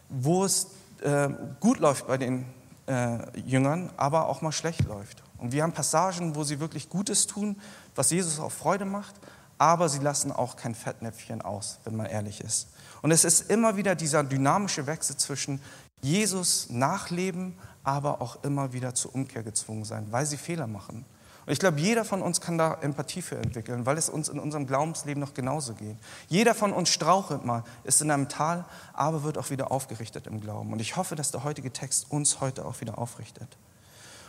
wo 0.09 0.43
es 0.43 0.67
äh, 1.01 1.29
gut 1.61 1.79
läuft 1.79 2.05
bei 2.07 2.17
den 2.17 2.45
äh, 2.85 3.39
Jüngern, 3.39 3.89
aber 3.95 4.27
auch 4.27 4.41
mal 4.41 4.51
schlecht 4.51 4.83
läuft. 4.83 5.23
Und 5.37 5.53
wir 5.53 5.63
haben 5.63 5.71
Passagen, 5.71 6.35
wo 6.35 6.43
sie 6.43 6.59
wirklich 6.59 6.89
Gutes 6.89 7.27
tun, 7.27 7.55
was 7.95 8.11
Jesus 8.11 8.39
auch 8.39 8.51
Freude 8.51 8.83
macht, 8.83 9.15
aber 9.57 9.87
sie 9.87 9.99
lassen 9.99 10.33
auch 10.33 10.57
kein 10.57 10.75
Fettnäpfchen 10.75 11.41
aus, 11.41 11.79
wenn 11.85 11.95
man 11.95 12.07
ehrlich 12.07 12.41
ist. 12.41 12.67
Und 13.01 13.11
es 13.11 13.23
ist 13.23 13.49
immer 13.49 13.77
wieder 13.77 13.95
dieser 13.95 14.23
dynamische 14.23 14.85
Wechsel 14.85 15.15
zwischen 15.15 15.61
Jesus 16.01 16.69
nachleben, 16.69 17.55
aber 17.83 18.21
auch 18.21 18.43
immer 18.43 18.73
wieder 18.73 18.93
zur 18.95 19.13
Umkehr 19.13 19.43
gezwungen 19.43 19.85
sein, 19.85 20.07
weil 20.11 20.25
sie 20.25 20.37
Fehler 20.37 20.67
machen. 20.67 21.05
Und 21.45 21.51
ich 21.51 21.59
glaube, 21.59 21.79
jeder 21.79 22.05
von 22.05 22.21
uns 22.21 22.39
kann 22.39 22.57
da 22.57 22.75
Empathie 22.75 23.21
für 23.21 23.35
entwickeln, 23.35 23.85
weil 23.85 23.97
es 23.97 24.07
uns 24.07 24.29
in 24.29 24.39
unserem 24.39 24.65
Glaubensleben 24.65 25.19
noch 25.19 25.33
genauso 25.33 25.73
geht. 25.73 25.97
Jeder 26.29 26.55
von 26.55 26.71
uns 26.71 26.89
strauchelt 26.89 27.43
mal, 27.43 27.63
ist 27.83 28.01
in 28.01 28.11
einem 28.11 28.29
Tal, 28.29 28.63
aber 28.93 29.23
wird 29.23 29.37
auch 29.37 29.49
wieder 29.49 29.69
aufgerichtet 29.71 30.27
im 30.27 30.39
Glauben. 30.39 30.71
Und 30.71 30.79
ich 30.79 30.95
hoffe, 30.95 31.15
dass 31.15 31.31
der 31.31 31.43
heutige 31.43 31.71
Text 31.73 32.09
uns 32.11 32.39
heute 32.39 32.65
auch 32.65 32.79
wieder 32.79 32.97
aufrichtet. 32.97 33.57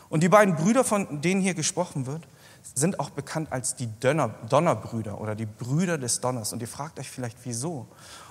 Und 0.08 0.23
die 0.23 0.28
beiden 0.28 0.56
Brüder, 0.56 0.82
von 0.82 1.20
denen 1.23 1.40
hier 1.40 1.54
gesprochen 1.54 2.06
wird, 2.06 2.26
sind 2.75 2.99
auch 2.99 3.11
bekannt 3.11 3.52
als 3.52 3.76
die 3.76 3.88
Donner, 4.00 4.30
Donnerbrüder 4.49 5.20
oder 5.20 5.34
die 5.34 5.46
Brüder 5.46 5.99
des 5.99 6.20
Donners. 6.20 6.52
Und 6.52 6.62
ihr 6.62 6.68
fragt 6.68 6.99
euch 6.99 7.11
vielleicht, 7.11 7.38
wieso? 7.44 7.87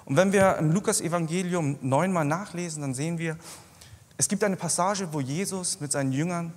Und 0.06 0.18
wenn 0.18 0.34
wir 0.34 0.58
im 0.58 0.72
Lukas-Evangelium 0.72 1.78
neunmal 1.82 2.26
nachlesen, 2.26 2.82
dann 2.82 2.94
sehen 2.94 3.18
wir, 3.18 3.38
es 4.18 4.28
gibt 4.28 4.44
eine 4.44 4.56
Passage, 4.56 5.12
wo 5.12 5.20
Jesus 5.20 5.80
mit 5.80 5.92
seinen 5.92 6.12
Jüngern 6.12 6.54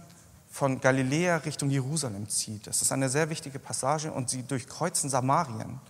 von 0.51 0.81
Galiläa 0.81 1.37
Richtung 1.39 1.71
Jerusalem 1.71 2.29
zieht. 2.29 2.67
Das 2.67 2.83
ist 2.83 2.93
eine 2.93 3.09
sehr 3.09 3.31
wichtige 3.31 3.59
Passage 3.59 4.11
und 4.11 4.31
sie 4.31 4.43
durchkreuzen 4.43 5.11
Samarien. 5.11 5.81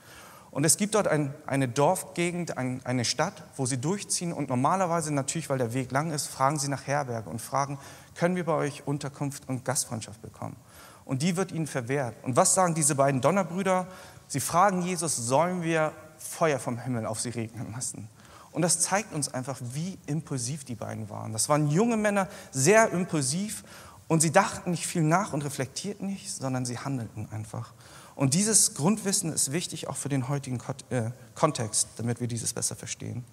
Und 0.50 0.64
es 0.64 0.76
gibt 0.76 0.94
dort 0.94 1.06
ein, 1.06 1.35
eine 1.46 1.68
Dorfgegend, 1.68 2.56
ein, 2.56 2.80
eine 2.85 3.04
Stadt, 3.04 3.42
wo 3.56 3.66
sie 3.66 3.78
durchziehen 3.78 4.32
und 4.32 4.49
normalerweise 4.49 5.12
natürlich, 5.12 5.50
weil 5.50 5.58
der 5.58 5.75
Weg 5.75 5.92
lang 5.92 6.12
ist, 6.12 6.28
fragen 6.28 6.58
sie 6.58 6.68
nach 6.68 6.87
Herberge 6.87 7.28
und 7.28 7.42
fragen, 7.42 7.78
können 8.14 8.37
wir 8.37 8.44
bei 8.44 8.54
euch 8.54 8.87
Unterkunft 8.87 9.49
und 9.49 9.64
Gastfreundschaft 9.64 10.23
bekommen? 10.23 10.56
Und 11.04 11.23
die 11.23 11.37
wird 11.37 11.52
ihnen 11.52 11.66
verwehrt. 11.66 12.14
Und 12.23 12.37
was 12.37 12.54
sagen 12.54 12.75
diese 12.75 12.94
beiden 12.94 13.20
Donnerbrüder? 13.20 13.87
Sie 14.28 14.40
fragen 14.40 14.82
Jesus, 14.82 15.16
sollen 15.16 15.62
wir 15.62 15.92
Feuer 16.18 16.58
vom 16.58 16.78
Himmel 16.78 17.06
auf 17.06 17.20
sie 17.20 17.28
regnen 17.30 17.73
lassen? 17.73 18.08
Und 18.57 18.63
das 18.63 18.81
zeigt 18.81 19.13
uns 19.13 19.29
einfach, 19.29 19.61
wie 19.75 19.99
impulsiv 20.07 20.65
die 20.65 20.77
beiden 20.77 21.11
waren. 21.11 21.35
Das 21.35 21.51
waren 21.51 21.69
junge 21.69 21.99
Männer, 21.99 22.27
sehr 22.53 22.91
impulsiv 22.91 23.63
und 24.09 24.23
sie 24.23 24.33
dachten 24.33 24.71
nicht 24.71 24.87
viel 24.87 25.03
nach 25.03 25.35
und 25.35 25.45
reflektierten 25.45 26.07
nicht, 26.07 26.31
sondern 26.31 26.65
sie 26.65 26.79
handelten 26.79 27.29
einfach. 27.31 27.75
Und 28.15 28.33
dieses 28.33 28.73
Grundwissen 28.73 29.31
ist 29.31 29.53
wichtig 29.53 29.89
auch 29.89 29.97
für 29.97 30.09
den 30.09 30.31
heutigen 30.31 30.59
äh, 30.89 31.11
Kontext, 31.35 31.89
damit 31.99 32.19
wir 32.19 32.29
dieses 32.29 32.55
besser 32.55 32.77
verstehen. 32.77 33.27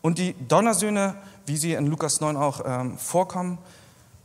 Und 0.00 0.16
die 0.16 0.34
Donnersöhne, 0.48 1.16
wie 1.44 1.58
sie 1.58 1.74
in 1.74 1.86
Lukas 1.86 2.22
9 2.22 2.38
auch 2.38 2.62
ähm, 2.64 2.96
vorkommen, 2.96 3.58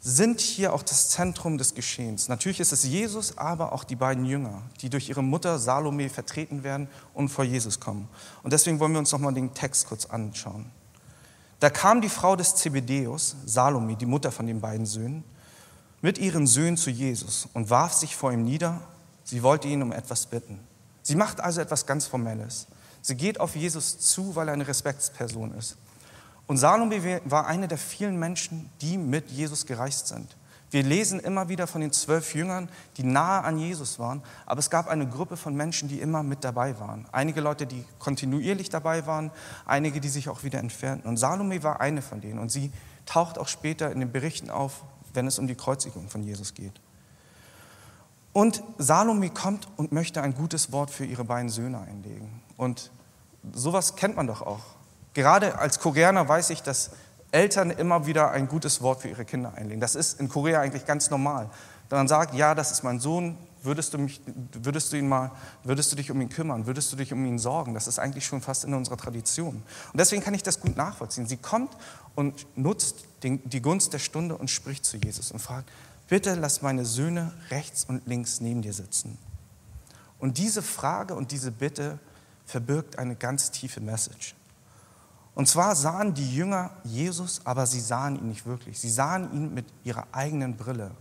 sind 0.02 0.42
hier 0.42 0.74
auch 0.74 0.84
das 0.84 1.10
Zentrum 1.10 1.58
des 1.58 1.76
Geschehens. 1.76 2.28
Natürlich 2.28 2.60
ist 2.60 2.74
es 2.74 2.84
Jesus, 2.84 3.38
aber 3.38 3.72
auch 3.72 3.84
die 3.84 3.96
beiden 3.96 4.26
Jünger, 4.26 4.64
die 4.82 4.90
durch 4.90 5.10
ihre 5.10 5.24
Mutter 5.24 5.60
Salome 5.60 6.10
vertreten 6.10 6.64
werden 6.64 6.88
und 7.14 7.30
vor 7.30 7.46
Jesus 7.46 7.80
kommen. 7.80 8.10
Und 8.42 8.52
deswegen 8.52 8.80
wollen 8.80 8.94
wir 8.94 9.00
uns 9.00 9.12
nochmal 9.12 9.34
den 9.34 9.54
Text 9.54 9.88
kurz 9.88 10.06
anschauen. 10.08 10.72
Da 11.60 11.70
kam 11.70 12.02
die 12.02 12.10
Frau 12.10 12.36
des 12.36 12.56
Zebedeus, 12.56 13.36
Salome, 13.46 13.96
die 13.96 14.08
Mutter 14.08 14.32
von 14.32 14.48
den 14.48 14.60
beiden 14.60 14.88
Söhnen, 14.88 15.24
mit 16.02 16.18
ihren 16.18 16.48
Söhnen 16.48 16.78
zu 16.78 16.90
Jesus 16.90 17.48
und 17.54 17.70
warf 17.70 17.94
sich 17.94 18.16
vor 18.16 18.32
ihm 18.32 18.44
nieder 18.44 18.82
Sie 19.24 19.44
wollte 19.44 19.68
ihn 19.70 19.82
um 19.82 19.92
etwas 19.92 20.26
bitten. 20.26 20.60
Sie 21.04 21.16
macht 21.16 21.40
also 21.40 21.62
etwas 21.62 21.86
ganz 21.86 22.06
Formelles. 22.06 22.68
Sie 23.02 23.16
geht 23.16 23.40
auf 23.40 23.56
Jesus 23.56 23.98
zu, 24.00 24.36
weil 24.36 24.50
er 24.50 24.54
eine 24.54 24.68
Respektsperson 24.68 25.54
ist. 25.54 25.78
Und 26.52 26.58
Salome 26.58 27.22
war 27.24 27.48
eine 27.48 27.70
der 27.70 27.78
vielen 27.78 28.20
Menschen, 28.20 28.70
die 28.82 28.98
mit 28.98 29.32
Jesus 29.32 29.66
gereist 29.66 30.10
sind. 30.10 30.36
Wir 30.70 30.84
lesen 30.84 31.22
immer 31.22 31.48
wieder 31.48 31.66
von 31.66 31.80
den 31.80 31.94
zwölf 31.94 32.36
Jüngern, 32.36 32.68
die 32.98 33.04
nahe 33.04 33.46
an 33.46 33.58
Jesus 33.58 34.00
waren, 34.00 34.22
aber 34.46 34.60
es 34.60 34.70
gab 34.70 34.90
eine 34.90 35.08
Gruppe 35.08 35.38
von 35.38 35.56
Menschen, 35.56 35.88
die 35.88 36.02
immer 36.02 36.24
mit 36.24 36.44
dabei 36.44 36.78
waren. 36.78 37.08
Einige 37.14 37.40
Leute, 37.40 37.66
die 37.66 37.86
kontinuierlich 38.00 38.68
dabei 38.68 39.08
waren, 39.08 39.32
einige, 39.66 40.02
die 40.02 40.10
sich 40.10 40.28
auch 40.28 40.44
wieder 40.44 40.60
entfernten. 40.60 41.08
Und 41.08 41.16
Salome 41.16 41.64
war 41.64 41.80
eine 41.80 42.02
von 42.02 42.20
denen 42.20 42.38
und 42.38 42.52
sie 42.52 42.74
taucht 43.06 43.38
auch 43.38 43.48
später 43.48 43.90
in 43.90 44.02
den 44.02 44.12
Berichten 44.12 44.50
auf, 44.50 44.84
wenn 45.14 45.28
es 45.28 45.40
um 45.40 45.48
die 45.48 45.56
Kreuzigung 45.56 46.10
von 46.10 46.22
Jesus 46.22 46.54
geht. 46.54 46.82
Und 48.34 48.62
Salome 48.78 49.30
kommt 49.30 49.70
und 49.78 49.94
möchte 49.94 50.22
ein 50.22 50.34
gutes 50.34 50.74
Wort 50.74 50.92
für 50.92 51.06
ihre 51.06 51.24
beiden 51.24 51.48
Söhne 51.48 51.80
einlegen. 51.80 52.42
Und 52.58 52.92
sowas 53.54 53.96
kennt 53.96 54.18
man 54.18 54.28
doch 54.28 54.42
auch. 54.42 54.81
Gerade 55.14 55.60
als 55.60 55.80
Koreaner 55.80 56.28
weiß 56.28 56.52
ich, 56.52 56.64
dass 56.64 56.92
Eltern 57.32 57.72
immer 57.72 58.06
wieder 58.06 58.32
ein 58.32 58.48
gutes 58.48 58.82
Wort 58.82 59.02
für 59.02 59.10
ihre 59.10 59.26
Kinder 59.26 59.54
einlegen. 59.56 59.82
Das 59.82 59.96
ist 59.96 60.20
in 60.20 60.30
Korea 60.30 60.62
eigentlich 60.62 60.86
ganz 60.86 61.10
normal. 61.10 61.50
Dann 61.90 62.08
sagt, 62.08 62.34
ja, 62.34 62.56
das 62.56 62.72
ist 62.72 62.84
mein 62.84 63.00
Sohn, 63.00 63.38
würdest 63.64 63.94
du, 63.94 63.98
mich, 63.98 64.22
würdest 64.54 64.92
du 64.92 64.98
ihn 64.98 65.08
mal, 65.08 65.32
würdest 65.64 65.92
du 65.92 65.96
dich 65.96 66.12
um 66.12 66.20
ihn 66.22 66.30
kümmern, 66.30 66.66
würdest 66.66 66.92
du 66.92 66.96
dich 66.96 67.14
um 67.14 67.26
ihn 67.26 67.40
sorgen? 67.40 67.74
Das 67.74 67.88
ist 67.88 68.00
eigentlich 68.00 68.26
schon 68.26 68.42
fast 68.42 68.64
in 68.64 68.74
unserer 68.74 68.98
Tradition. 68.98 69.56
Und 69.56 70.00
deswegen 70.00 70.24
kann 70.24 70.34
ich 70.34 70.44
das 70.44 70.60
gut 70.60 70.76
nachvollziehen. 70.76 71.28
Sie 71.28 71.38
kommt 71.38 71.76
und 72.16 72.46
nutzt 72.58 73.06
den, 73.24 73.48
die 73.48 73.62
Gunst 73.62 73.94
der 73.94 74.00
Stunde 74.00 74.38
und 74.38 74.50
spricht 74.50 74.86
zu 74.86 74.98
Jesus 74.98 75.32
und 75.32 75.40
fragt, 75.40 75.70
bitte 76.08 76.36
lass 76.36 76.62
meine 76.62 76.86
Söhne 76.86 77.34
rechts 77.50 77.86
und 77.86 78.08
links 78.08 78.42
neben 78.42 78.62
dir 78.62 78.74
sitzen. 78.74 79.18
Und 80.20 80.38
diese 80.38 80.62
Frage 80.62 81.16
und 81.16 81.32
diese 81.32 81.52
Bitte 81.52 82.00
verbirgt 82.46 83.00
eine 83.00 83.16
ganz 83.16 83.52
tiefe 83.52 83.80
Message. 83.80 84.36
Und 85.34 85.48
zwar 85.48 85.76
sahen 85.76 86.14
die 86.14 86.36
Jünger 86.36 86.72
Jesus, 86.84 87.42
aber 87.46 87.66
sie 87.66 87.80
sahen 87.80 88.18
ihn 88.18 88.28
nicht 88.28 88.46
wirklich. 88.46 88.80
Sie 88.80 88.92
sahen 88.92 89.32
ihn 89.34 89.54
mit 89.54 89.66
ihrer 89.84 90.08
eigenen 90.12 90.58
Brille. 90.58 90.92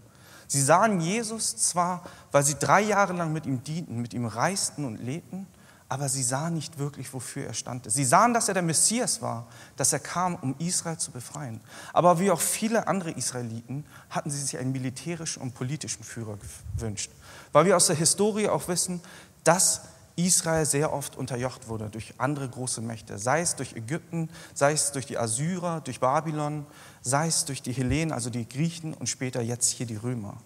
Sie 0.46 0.62
sahen 0.62 1.00
Jesus 1.00 1.56
zwar, 1.56 2.02
weil 2.32 2.42
sie 2.42 2.56
drei 2.56 2.80
Jahre 2.80 3.12
lang 3.12 3.32
mit 3.32 3.46
ihm 3.46 3.62
dienten, 3.62 4.00
mit 4.02 4.14
ihm 4.14 4.26
reisten 4.26 4.84
und 4.84 4.96
lebten, 4.96 5.46
aber 5.88 6.08
sie 6.08 6.22
sahen 6.22 6.54
nicht 6.54 6.78
wirklich, 6.78 7.12
wofür 7.12 7.46
er 7.46 7.54
stand. 7.54 7.90
Sie 7.90 8.04
sahen, 8.04 8.32
dass 8.32 8.46
er 8.46 8.54
der 8.54 8.62
Messias 8.62 9.22
war, 9.22 9.48
dass 9.76 9.92
er 9.92 9.98
kam, 9.98 10.36
um 10.36 10.54
Israel 10.58 10.98
zu 10.98 11.10
befreien. 11.10 11.60
Aber 11.92 12.20
wie 12.20 12.30
auch 12.30 12.40
viele 12.40 12.86
andere 12.86 13.10
Israeliten 13.10 13.84
hatten 14.08 14.30
sie 14.30 14.40
sich 14.40 14.56
einen 14.56 14.70
militärischen 14.70 15.42
und 15.42 15.54
politischen 15.54 16.04
Führer 16.04 16.38
gewünscht. 16.76 17.10
Weil 17.50 17.64
wir 17.66 17.76
aus 17.76 17.88
der 17.88 17.96
Historie 17.96 18.48
auch 18.48 18.68
wissen, 18.68 19.00
dass 19.42 19.82
Israel 20.26 20.66
sehr 20.66 20.92
oft 20.92 21.16
unterjocht 21.16 21.68
wurde 21.68 21.90
durch 21.90 22.14
andere 22.18 22.48
große 22.48 22.80
Mächte, 22.80 23.18
sei 23.18 23.40
es 23.40 23.56
durch 23.56 23.74
Ägypten, 23.74 24.28
sei 24.54 24.72
es 24.72 24.92
durch 24.92 25.06
die 25.06 25.18
Assyrer, 25.18 25.80
durch 25.80 26.00
Babylon, 26.00 26.66
sei 27.02 27.28
es 27.28 27.44
durch 27.44 27.62
die 27.62 27.72
Hellenen, 27.72 28.12
also 28.12 28.30
die 28.30 28.48
Griechen 28.48 28.94
und 28.94 29.08
später 29.08 29.40
jetzt 29.40 29.68
hier 29.68 29.86
die 29.86 29.96
Römer. 29.96 30.38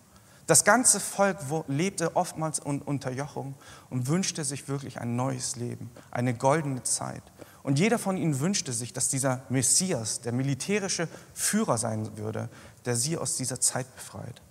Das 0.46 0.64
ganze 0.64 1.00
Volk 1.00 1.38
lebte 1.68 2.16
oftmals 2.16 2.60
unter 2.60 2.86
Unterjochung 2.86 3.54
und 3.88 4.08
wünschte 4.08 4.44
sich 4.44 4.68
wirklich 4.68 5.00
ein 5.00 5.16
neues 5.16 5.56
Leben, 5.56 5.90
eine 6.10 6.34
goldene 6.34 6.82
Zeit. 6.82 7.22
Und 7.62 7.78
jeder 7.78 7.98
von 7.98 8.18
ihnen 8.18 8.40
wünschte 8.40 8.74
sich, 8.74 8.92
dass 8.92 9.08
dieser 9.08 9.40
Messias, 9.48 10.20
der 10.20 10.32
militärische 10.32 11.08
Führer 11.32 11.78
sein 11.78 12.18
würde, 12.18 12.50
der 12.84 12.94
sie 12.94 13.16
aus 13.16 13.36
dieser 13.36 13.58
Zeit 13.58 13.86
befreit. 13.94 14.42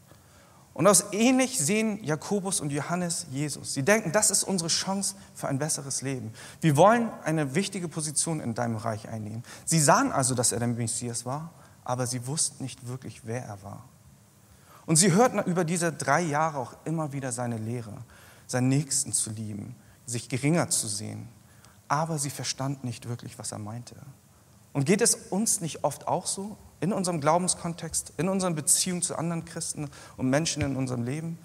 Und 0.73 0.87
aus 0.87 1.05
ähnlich 1.11 1.59
sehen 1.59 2.03
Jakobus 2.03 2.59
und 2.59 2.71
Johannes 2.71 3.27
Jesus. 3.31 3.73
Sie 3.73 3.83
denken, 3.83 4.11
das 4.11 4.31
ist 4.31 4.43
unsere 4.43 4.69
Chance 4.69 5.15
für 5.35 5.47
ein 5.47 5.59
besseres 5.59 6.01
Leben. 6.01 6.33
Wir 6.61 6.75
wollen 6.77 7.11
eine 7.23 7.53
wichtige 7.53 7.87
Position 7.87 8.39
in 8.39 8.55
deinem 8.55 8.77
Reich 8.77 9.07
einnehmen. 9.07 9.43
Sie 9.65 9.79
sahen 9.79 10.11
also, 10.11 10.33
dass 10.33 10.51
er 10.51 10.59
der 10.59 10.67
Messias 10.67 11.25
war, 11.25 11.51
aber 11.83 12.07
sie 12.07 12.25
wussten 12.25 12.63
nicht 12.63 12.87
wirklich, 12.87 13.21
wer 13.25 13.43
er 13.43 13.61
war. 13.61 13.83
Und 14.85 14.95
sie 14.95 15.13
hörten 15.13 15.39
über 15.39 15.63
diese 15.63 15.93
drei 15.93 16.21
Jahre 16.21 16.57
auch 16.57 16.73
immer 16.85 17.13
wieder 17.13 17.31
seine 17.31 17.57
Lehre, 17.57 17.93
seinen 18.47 18.69
Nächsten 18.69 19.13
zu 19.13 19.29
lieben, 19.29 19.75
sich 20.05 20.27
geringer 20.27 20.69
zu 20.69 20.87
sehen. 20.87 21.29
Aber 21.87 22.17
sie 22.17 22.31
verstanden 22.31 22.87
nicht 22.87 23.07
wirklich, 23.07 23.37
was 23.37 23.51
er 23.51 23.59
meinte. 23.59 23.95
Und 24.73 24.85
geht 24.85 25.01
es 25.01 25.13
uns 25.29 25.61
nicht 25.61 25.83
oft 25.83 26.07
auch 26.07 26.25
so, 26.25 26.57
in 26.83 26.91
unserem 26.91 27.21
Glaubenskontext, 27.21 28.11
in 28.17 28.27
unseren 28.27 28.55
Beziehungen 28.55 29.01
zu 29.01 29.15
anderen 29.15 29.45
Christen 29.45 29.89
und 30.17 30.29
Menschen 30.29 30.61
in 30.61 30.75
unserem 30.75 31.03
Leben, 31.03 31.39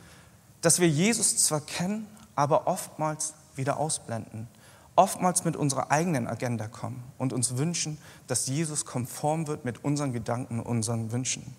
dass 0.62 0.80
wir 0.80 0.88
Jesus 0.88 1.36
zwar 1.36 1.60
kennen, 1.60 2.08
aber 2.34 2.66
oftmals 2.66 3.34
wieder 3.54 3.76
ausblenden, 3.76 4.48
oftmals 4.96 5.44
mit 5.44 5.54
unserer 5.54 5.92
eigenen 5.92 6.26
Agenda 6.26 6.66
kommen 6.66 7.04
und 7.18 7.32
uns 7.32 7.56
wünschen, 7.56 7.98
dass 8.26 8.48
Jesus 8.48 8.84
konform 8.84 9.46
wird 9.46 9.64
mit 9.64 9.84
unseren 9.84 10.12
Gedanken 10.12 10.58
unseren 10.58 11.12
Wünschen. 11.12 11.54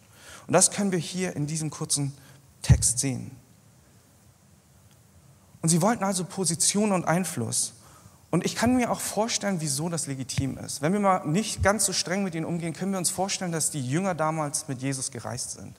Und 0.46 0.54
das 0.54 0.72
können 0.72 0.92
wir 0.92 1.00
hier 1.00 1.38
in 1.38 1.48
diesem 1.48 1.70
kurzen 1.70 2.14
Text 2.62 3.00
sehen. 3.00 3.32
Und 5.62 5.70
sie 5.70 5.82
wollten 5.82 6.04
also 6.04 6.26
Position 6.26 6.92
und 6.92 7.06
Einfluss. 7.06 7.76
Und 8.32 8.46
ich 8.46 8.56
kann 8.56 8.76
mir 8.76 8.92
auch 8.92 9.00
vorstellen, 9.00 9.58
wieso 9.60 9.90
das 9.90 10.06
legitim 10.06 10.58
ist. 10.58 10.82
Wenn 10.82 10.94
wir 10.94 11.00
mal 11.00 11.26
nicht 11.26 11.64
ganz 11.64 11.86
so 11.86 11.94
streng 11.94 12.24
mit 12.24 12.36
ihnen 12.36 12.46
umgehen, 12.46 12.74
können 12.74 12.92
wir 12.92 13.00
uns 13.00 13.10
vorstellen, 13.10 13.52
dass 13.52 13.72
die 13.72 13.82
Jünger 13.82 14.14
damals 14.14 14.68
mit 14.68 14.82
Jesus 14.82 15.10
gereist 15.10 15.52
sind. 15.52 15.76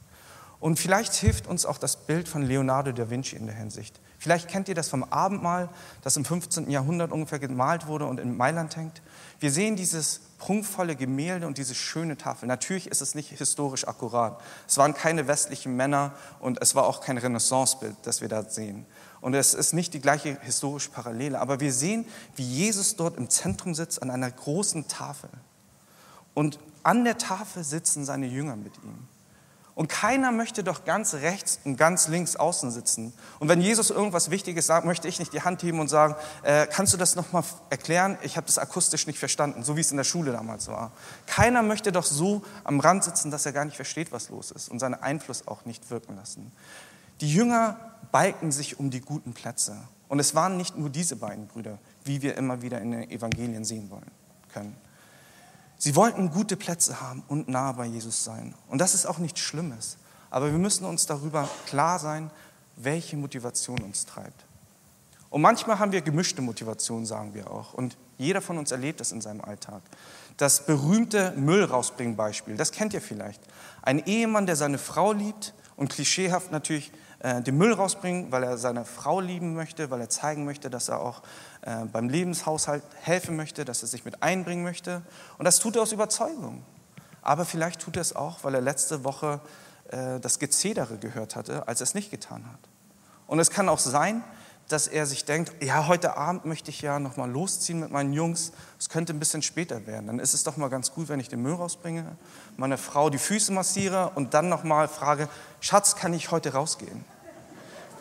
Und 0.59 0.78
vielleicht 0.78 1.14
hilft 1.14 1.47
uns 1.47 1.64
auch 1.64 1.78
das 1.78 1.97
Bild 1.97 2.28
von 2.28 2.42
Leonardo 2.42 2.92
da 2.92 3.09
Vinci 3.09 3.35
in 3.35 3.47
der 3.47 3.54
Hinsicht. 3.54 3.99
Vielleicht 4.19 4.49
kennt 4.49 4.69
ihr 4.69 4.75
das 4.75 4.90
vom 4.90 5.04
Abendmahl, 5.04 5.71
das 6.02 6.19
im 6.19 6.26
15. 6.26 6.71
Jahrhundert 6.71 7.11
ungefähr 7.11 7.38
gemalt 7.38 7.87
wurde 7.87 8.04
und 8.04 8.21
in 8.21 8.37
Mailand 8.37 8.76
hängt. 8.76 9.00
Wir 9.38 9.50
sehen 9.50 9.76
dieses 9.76 10.21
prunkvolle 10.38 10.97
Gemälde 10.97 11.47
und 11.47 11.57
diese 11.57 11.75
schöne 11.75 12.19
Tafel. 12.19 12.47
Natürlich 12.47 12.88
ist 12.88 13.00
es 13.00 13.14
nicht 13.14 13.30
historisch 13.30 13.88
akkurat. 13.88 14.38
Es 14.69 14.76
waren 14.76 14.92
keine 14.92 15.26
westlichen 15.26 15.75
Männer 15.76 16.12
und 16.40 16.61
es 16.61 16.75
war 16.75 16.85
auch 16.85 17.00
kein 17.00 17.16
Renaissancebild, 17.16 17.97
das 18.02 18.21
wir 18.21 18.28
da 18.28 18.42
sehen. 18.42 18.85
Und 19.20 19.34
es 19.34 19.54
ist 19.54 19.72
nicht 19.72 19.92
die 19.92 20.00
gleiche 20.00 20.38
historische 20.40 20.90
Parallele. 20.90 21.40
Aber 21.40 21.60
wir 21.60 21.72
sehen, 21.72 22.06
wie 22.36 22.44
Jesus 22.44 22.96
dort 22.96 23.16
im 23.18 23.28
Zentrum 23.28 23.74
sitzt 23.74 24.02
an 24.02 24.10
einer 24.10 24.30
großen 24.30 24.88
Tafel. 24.88 25.30
Und 26.34 26.58
an 26.82 27.04
der 27.04 27.18
Tafel 27.18 27.64
sitzen 27.64 28.04
seine 28.04 28.26
Jünger 28.26 28.56
mit 28.56 28.76
ihm. 28.82 29.08
Und 29.74 29.88
keiner 29.88 30.30
möchte 30.30 30.62
doch 30.62 30.84
ganz 30.84 31.14
rechts 31.14 31.60
und 31.64 31.76
ganz 31.76 32.08
links 32.08 32.36
außen 32.36 32.70
sitzen. 32.70 33.14
Und 33.38 33.48
wenn 33.48 33.62
Jesus 33.62 33.88
irgendwas 33.88 34.30
Wichtiges 34.30 34.66
sagt, 34.66 34.84
möchte 34.84 35.08
ich 35.08 35.18
nicht 35.18 35.32
die 35.32 35.42
Hand 35.42 35.62
heben 35.62 35.80
und 35.80 35.88
sagen, 35.88 36.16
äh, 36.42 36.66
kannst 36.66 36.92
du 36.92 36.98
das 36.98 37.16
nochmal 37.16 37.44
erklären? 37.70 38.18
Ich 38.22 38.36
habe 38.36 38.46
das 38.46 38.58
akustisch 38.58 39.06
nicht 39.06 39.18
verstanden, 39.18 39.62
so 39.62 39.76
wie 39.76 39.80
es 39.80 39.90
in 39.90 39.96
der 39.96 40.04
Schule 40.04 40.32
damals 40.32 40.68
war. 40.68 40.92
Keiner 41.26 41.62
möchte 41.62 41.92
doch 41.92 42.04
so 42.04 42.42
am 42.64 42.80
Rand 42.80 43.04
sitzen, 43.04 43.30
dass 43.30 43.46
er 43.46 43.52
gar 43.52 43.64
nicht 43.64 43.76
versteht, 43.76 44.12
was 44.12 44.28
los 44.28 44.50
ist 44.50 44.68
und 44.68 44.80
seinen 44.80 44.94
Einfluss 44.94 45.48
auch 45.48 45.64
nicht 45.64 45.90
wirken 45.90 46.16
lassen. 46.16 46.52
Die 47.22 47.32
Jünger 47.32 47.78
balken 48.12 48.52
sich 48.52 48.79
um 48.79 48.90
die 48.90 49.00
guten 49.00 49.33
Plätze. 49.33 49.76
Und 50.09 50.19
es 50.19 50.35
waren 50.35 50.57
nicht 50.57 50.76
nur 50.76 50.90
diese 50.90 51.17
beiden 51.17 51.47
Brüder, 51.47 51.79
wie 52.05 52.23
wir 52.23 52.37
immer 52.37 52.62
wieder 52.62 52.81
in 52.81 52.90
den 52.90 53.11
Evangelien 53.11 53.64
sehen 53.64 53.90
wollen 53.90 54.11
können. 54.52 54.76
Sie 55.79 55.97
wollten 55.97 56.31
gute 56.31 56.57
Plätze 56.57 57.00
haben 57.00 57.23
und 57.29 57.49
nah 57.49 57.73
bei 57.73 57.87
Jesus 57.87 58.25
sein. 58.25 58.55
Und 58.69 58.81
das 58.81 58.95
ist 58.95 59.07
auch 59.07 59.19
nichts 59.19 59.40
Schlimmes. 59.40 59.97
Aber 60.29 60.50
wir 60.50 60.59
müssen 60.59 60.85
uns 60.85 61.07
darüber 61.07 61.49
klar 61.67 61.99
sein, 61.99 62.31
welche 62.76 63.17
Motivation 63.17 63.81
uns 63.81 64.05
treibt. 64.05 64.45
Und 65.31 65.43
manchmal 65.43 65.79
haben 65.79 65.93
wir 65.93 66.02
gemischte 66.02 66.43
Motivation, 66.43 67.07
sagen 67.07 67.35
wir 67.35 67.50
auch. 67.50 67.73
Und 67.75 67.97
jeder 68.19 68.43
von 68.43 68.59
uns 68.59 68.73
erlebt 68.73 69.00
das 69.00 69.12
in 69.12 69.21
seinem 69.21 69.40
Alltag. 69.40 69.81
Das 70.37 70.67
berühmte 70.67 71.33
Müll 71.37 71.64
rausbringen 71.64 72.17
Beispiel, 72.17 72.57
das 72.57 72.73
kennt 72.73 72.93
ihr 72.93 73.00
vielleicht. 73.00 73.40
Ein 73.81 74.05
Ehemann, 74.05 74.47
der 74.47 74.57
seine 74.57 74.79
Frau 74.79 75.12
liebt 75.12 75.55
und 75.76 75.88
klischeehaft 75.88 76.50
natürlich 76.50 76.93
äh, 77.20 77.42
den 77.42 77.56
Müll 77.56 77.72
rausbringen, 77.72 78.32
weil 78.32 78.42
er 78.42 78.58
seine 78.58 78.84
Frau 78.84 79.20
lieben 79.20 79.54
möchte, 79.54 79.90
weil 79.90 80.00
er 80.00 80.08
zeigen 80.08 80.44
möchte, 80.44 80.70
dass 80.70 80.88
er 80.88 81.00
auch 81.00 81.22
äh, 81.62 81.84
beim 81.84 82.08
Lebenshaushalt 82.08 82.82
helfen 83.00 83.36
möchte, 83.36 83.64
dass 83.64 83.82
er 83.82 83.88
sich 83.88 84.04
mit 84.04 84.22
einbringen 84.22 84.64
möchte. 84.64 85.02
Und 85.38 85.44
das 85.44 85.58
tut 85.58 85.76
er 85.76 85.82
aus 85.82 85.92
Überzeugung. 85.92 86.62
Aber 87.22 87.44
vielleicht 87.44 87.80
tut 87.80 87.96
er 87.96 88.02
es 88.02 88.16
auch, 88.16 88.42
weil 88.42 88.54
er 88.54 88.62
letzte 88.62 89.04
Woche 89.04 89.40
äh, 89.90 90.18
das 90.20 90.38
Gezedere 90.38 90.96
gehört 90.96 91.36
hatte, 91.36 91.68
als 91.68 91.80
er 91.80 91.84
es 91.84 91.94
nicht 91.94 92.10
getan 92.10 92.44
hat. 92.46 92.60
Und 93.26 93.38
es 93.38 93.50
kann 93.50 93.68
auch 93.68 93.78
sein, 93.78 94.24
dass 94.72 94.86
er 94.86 95.04
sich 95.06 95.24
denkt, 95.24 95.52
ja, 95.62 95.88
heute 95.88 96.16
Abend 96.16 96.44
möchte 96.44 96.70
ich 96.70 96.80
ja 96.80 97.00
noch 97.00 97.16
mal 97.16 97.28
losziehen 97.28 97.80
mit 97.80 97.90
meinen 97.90 98.12
Jungs. 98.12 98.52
Es 98.78 98.88
könnte 98.88 99.12
ein 99.12 99.18
bisschen 99.18 99.42
später 99.42 99.86
werden. 99.86 100.06
Dann 100.06 100.18
ist 100.20 100.32
es 100.32 100.44
doch 100.44 100.56
mal 100.56 100.68
ganz 100.68 100.92
gut, 100.92 101.08
wenn 101.08 101.18
ich 101.18 101.28
den 101.28 101.42
Müll 101.42 101.54
rausbringe, 101.54 102.04
meine 102.56 102.78
Frau 102.78 103.10
die 103.10 103.18
Füße 103.18 103.52
massiere 103.52 104.12
und 104.14 104.32
dann 104.32 104.48
noch 104.48 104.62
mal 104.62 104.86
frage, 104.86 105.28
Schatz, 105.60 105.96
kann 105.96 106.14
ich 106.14 106.30
heute 106.30 106.52
rausgehen? 106.52 107.04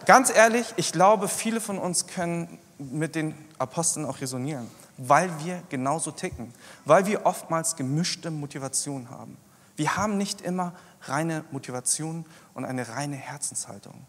Ganz 0.05 0.29
ehrlich, 0.33 0.73
ich 0.75 0.91
glaube, 0.91 1.27
viele 1.27 1.59
von 1.59 1.79
uns 1.79 2.07
können 2.07 2.59
mit 2.77 3.15
den 3.15 3.35
Aposteln 3.57 4.05
auch 4.05 4.21
resonieren, 4.21 4.69
weil 4.97 5.31
wir 5.43 5.63
genauso 5.69 6.11
ticken, 6.11 6.53
weil 6.85 7.05
wir 7.07 7.25
oftmals 7.25 7.75
gemischte 7.75 8.31
Motivation 8.31 9.09
haben. 9.09 9.37
Wir 9.75 9.97
haben 9.97 10.17
nicht 10.17 10.41
immer 10.41 10.73
reine 11.01 11.43
Motivation 11.51 12.25
und 12.53 12.65
eine 12.65 12.89
reine 12.89 13.15
Herzenshaltung. 13.15 14.05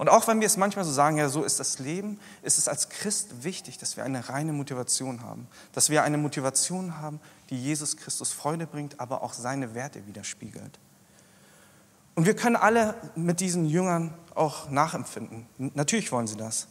Und 0.00 0.08
auch 0.08 0.26
wenn 0.28 0.40
wir 0.40 0.46
es 0.46 0.56
manchmal 0.56 0.86
so 0.86 0.92
sagen, 0.92 1.18
ja, 1.18 1.28
so 1.28 1.44
ist 1.44 1.60
das 1.60 1.78
Leben, 1.78 2.18
ist 2.40 2.56
es 2.56 2.68
als 2.68 2.88
Christ 2.88 3.44
wichtig, 3.44 3.76
dass 3.76 3.98
wir 3.98 4.04
eine 4.04 4.30
reine 4.30 4.54
Motivation 4.54 5.20
haben. 5.20 5.46
Dass 5.74 5.90
wir 5.90 6.02
eine 6.04 6.16
Motivation 6.16 6.96
haben, 7.02 7.20
die 7.50 7.62
Jesus 7.62 7.98
Christus 7.98 8.32
Freude 8.32 8.66
bringt, 8.66 8.98
aber 8.98 9.22
auch 9.22 9.34
seine 9.34 9.74
Werte 9.74 10.06
widerspiegelt. 10.06 10.78
Und 12.14 12.24
wir 12.24 12.34
können 12.34 12.56
alle 12.56 12.94
mit 13.14 13.40
diesen 13.40 13.66
Jüngern 13.66 14.14
auch 14.34 14.70
nachempfinden. 14.70 15.46
Natürlich 15.58 16.10
wollen 16.12 16.26
sie 16.26 16.38
das. 16.38 16.68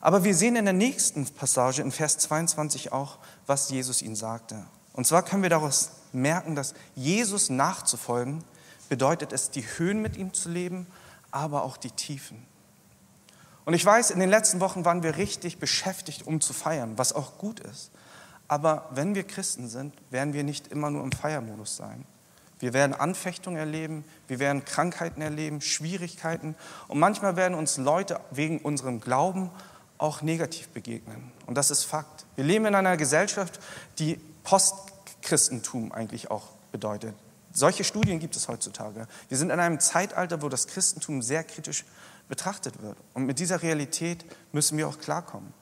Aber 0.00 0.24
wir 0.24 0.34
sehen 0.34 0.56
in 0.56 0.64
der 0.64 0.72
nächsten 0.72 1.26
Passage, 1.26 1.82
in 1.82 1.92
Vers 1.92 2.16
22 2.16 2.92
auch, 2.92 3.18
was 3.46 3.68
Jesus 3.68 4.00
ihnen 4.00 4.16
sagte. 4.16 4.64
Und 4.94 5.06
zwar 5.06 5.22
können 5.22 5.42
wir 5.42 5.50
daraus 5.50 5.90
merken, 6.14 6.54
dass 6.54 6.72
Jesus 6.94 7.50
nachzufolgen 7.50 8.42
bedeutet 8.88 9.34
es, 9.34 9.50
die 9.50 9.64
Höhen 9.64 10.00
mit 10.00 10.16
ihm 10.16 10.32
zu 10.32 10.48
leben, 10.48 10.86
aber 11.30 11.62
auch 11.62 11.76
die 11.76 11.90
Tiefen. 11.90 12.48
Und 13.70 13.74
ich 13.74 13.86
weiß, 13.86 14.10
in 14.10 14.18
den 14.18 14.30
letzten 14.30 14.58
Wochen 14.58 14.84
waren 14.84 15.04
wir 15.04 15.16
richtig 15.16 15.58
beschäftigt, 15.58 16.26
um 16.26 16.40
zu 16.40 16.52
feiern, 16.52 16.98
was 16.98 17.12
auch 17.12 17.38
gut 17.38 17.60
ist. 17.60 17.92
Aber 18.48 18.88
wenn 18.90 19.14
wir 19.14 19.22
Christen 19.22 19.68
sind, 19.68 19.94
werden 20.10 20.34
wir 20.34 20.42
nicht 20.42 20.66
immer 20.66 20.90
nur 20.90 21.04
im 21.04 21.12
Feiermodus 21.12 21.76
sein. 21.76 22.04
Wir 22.58 22.72
werden 22.72 22.94
Anfechtungen 22.94 23.60
erleben, 23.60 24.04
wir 24.26 24.40
werden 24.40 24.64
Krankheiten 24.64 25.22
erleben, 25.22 25.60
Schwierigkeiten 25.60 26.56
und 26.88 26.98
manchmal 26.98 27.36
werden 27.36 27.56
uns 27.56 27.76
Leute 27.76 28.18
wegen 28.32 28.58
unserem 28.58 29.00
Glauben 29.00 29.52
auch 29.98 30.20
negativ 30.20 30.70
begegnen. 30.70 31.30
Und 31.46 31.54
das 31.54 31.70
ist 31.70 31.84
Fakt. 31.84 32.26
Wir 32.34 32.42
leben 32.42 32.66
in 32.66 32.74
einer 32.74 32.96
Gesellschaft, 32.96 33.60
die 34.00 34.18
Postchristentum 34.42 35.92
eigentlich 35.92 36.28
auch 36.28 36.48
bedeutet. 36.72 37.14
Solche 37.52 37.84
Studien 37.84 38.18
gibt 38.18 38.34
es 38.34 38.48
heutzutage. 38.48 39.06
Wir 39.28 39.38
sind 39.38 39.50
in 39.50 39.60
einem 39.60 39.78
Zeitalter, 39.78 40.42
wo 40.42 40.48
das 40.48 40.66
Christentum 40.66 41.22
sehr 41.22 41.44
kritisch 41.44 41.84
betrachtet 42.30 42.80
wird. 42.80 42.96
Und 43.12 43.26
mit 43.26 43.38
dieser 43.38 43.60
Realität 43.60 44.24
müssen 44.52 44.78
wir 44.78 44.88
auch 44.88 44.98
klarkommen. 44.98 45.52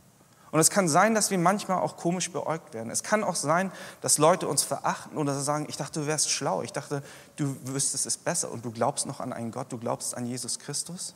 Und 0.50 0.60
es 0.60 0.70
kann 0.70 0.88
sein, 0.88 1.14
dass 1.14 1.30
wir 1.30 1.38
manchmal 1.38 1.78
auch 1.78 1.96
komisch 1.96 2.30
beäugt 2.30 2.72
werden. 2.72 2.90
Es 2.90 3.02
kann 3.02 3.24
auch 3.24 3.34
sein, 3.34 3.72
dass 4.00 4.18
Leute 4.18 4.46
uns 4.48 4.62
verachten 4.62 5.18
oder 5.18 5.38
sagen, 5.40 5.66
ich 5.68 5.76
dachte, 5.76 6.00
du 6.00 6.06
wärst 6.06 6.30
schlau, 6.30 6.62
ich 6.62 6.72
dachte, 6.72 7.02
du 7.36 7.56
wüsstest 7.64 8.06
es 8.06 8.16
besser 8.16 8.50
und 8.50 8.64
du 8.64 8.70
glaubst 8.70 9.06
noch 9.06 9.20
an 9.20 9.32
einen 9.32 9.50
Gott, 9.50 9.72
du 9.72 9.78
glaubst 9.78 10.16
an 10.16 10.24
Jesus 10.24 10.58
Christus. 10.58 11.14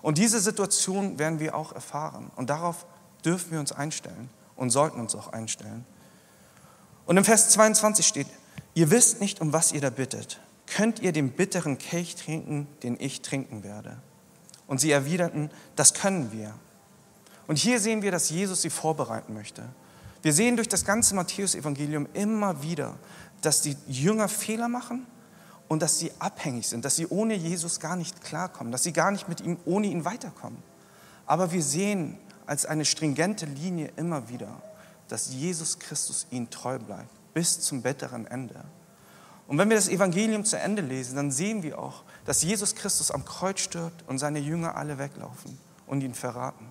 Und 0.00 0.18
diese 0.18 0.40
Situation 0.40 1.18
werden 1.18 1.40
wir 1.40 1.54
auch 1.54 1.72
erfahren. 1.72 2.30
Und 2.36 2.50
darauf 2.50 2.86
dürfen 3.24 3.52
wir 3.52 3.60
uns 3.60 3.72
einstellen 3.72 4.30
und 4.56 4.70
sollten 4.70 5.00
uns 5.00 5.14
auch 5.14 5.32
einstellen. 5.32 5.84
Und 7.06 7.16
im 7.16 7.24
Vers 7.24 7.50
22 7.50 8.06
steht, 8.06 8.28
ihr 8.74 8.90
wisst 8.90 9.20
nicht, 9.20 9.40
um 9.40 9.52
was 9.52 9.72
ihr 9.72 9.80
da 9.80 9.90
bittet. 9.90 10.40
Könnt 10.66 11.00
ihr 11.00 11.12
den 11.12 11.32
bitteren 11.32 11.76
Kelch 11.76 12.16
trinken, 12.16 12.66
den 12.82 12.96
ich 12.98 13.20
trinken 13.20 13.62
werde? 13.62 13.98
Und 14.66 14.80
sie 14.80 14.90
erwiderten, 14.90 15.50
das 15.76 15.94
können 15.94 16.32
wir. 16.32 16.54
Und 17.46 17.58
hier 17.58 17.80
sehen 17.80 18.02
wir, 18.02 18.10
dass 18.10 18.30
Jesus 18.30 18.62
sie 18.62 18.70
vorbereiten 18.70 19.34
möchte. 19.34 19.62
Wir 20.22 20.32
sehen 20.32 20.56
durch 20.56 20.68
das 20.68 20.84
ganze 20.84 21.14
Matthäusevangelium 21.14 22.08
immer 22.14 22.62
wieder, 22.62 22.94
dass 23.42 23.60
die 23.60 23.76
Jünger 23.86 24.28
Fehler 24.28 24.68
machen 24.68 25.06
und 25.68 25.82
dass 25.82 25.98
sie 25.98 26.12
abhängig 26.18 26.68
sind, 26.68 26.84
dass 26.84 26.96
sie 26.96 27.06
ohne 27.08 27.34
Jesus 27.34 27.80
gar 27.80 27.96
nicht 27.96 28.22
klarkommen, 28.22 28.72
dass 28.72 28.82
sie 28.82 28.92
gar 28.92 29.10
nicht 29.10 29.28
mit 29.28 29.42
ihm, 29.42 29.58
ohne 29.66 29.88
ihn 29.88 30.06
weiterkommen. 30.06 30.62
Aber 31.26 31.52
wir 31.52 31.62
sehen 31.62 32.18
als 32.46 32.64
eine 32.64 32.84
stringente 32.84 33.46
Linie 33.46 33.90
immer 33.96 34.28
wieder, 34.28 34.62
dass 35.08 35.32
Jesus 35.32 35.78
Christus 35.78 36.26
ihnen 36.30 36.48
treu 36.48 36.78
bleibt, 36.78 37.10
bis 37.34 37.60
zum 37.60 37.82
bitteren 37.82 38.26
Ende. 38.26 38.64
Und 39.46 39.58
wenn 39.58 39.68
wir 39.68 39.76
das 39.76 39.88
Evangelium 39.88 40.44
zu 40.44 40.58
Ende 40.58 40.80
lesen, 40.80 41.16
dann 41.16 41.30
sehen 41.30 41.62
wir 41.62 41.78
auch, 41.78 42.03
dass 42.24 42.42
Jesus 42.42 42.74
Christus 42.74 43.10
am 43.10 43.24
Kreuz 43.24 43.60
stirbt 43.60 44.08
und 44.08 44.18
seine 44.18 44.38
Jünger 44.38 44.76
alle 44.76 44.98
weglaufen 44.98 45.58
und 45.86 46.02
ihn 46.02 46.14
verraten. 46.14 46.66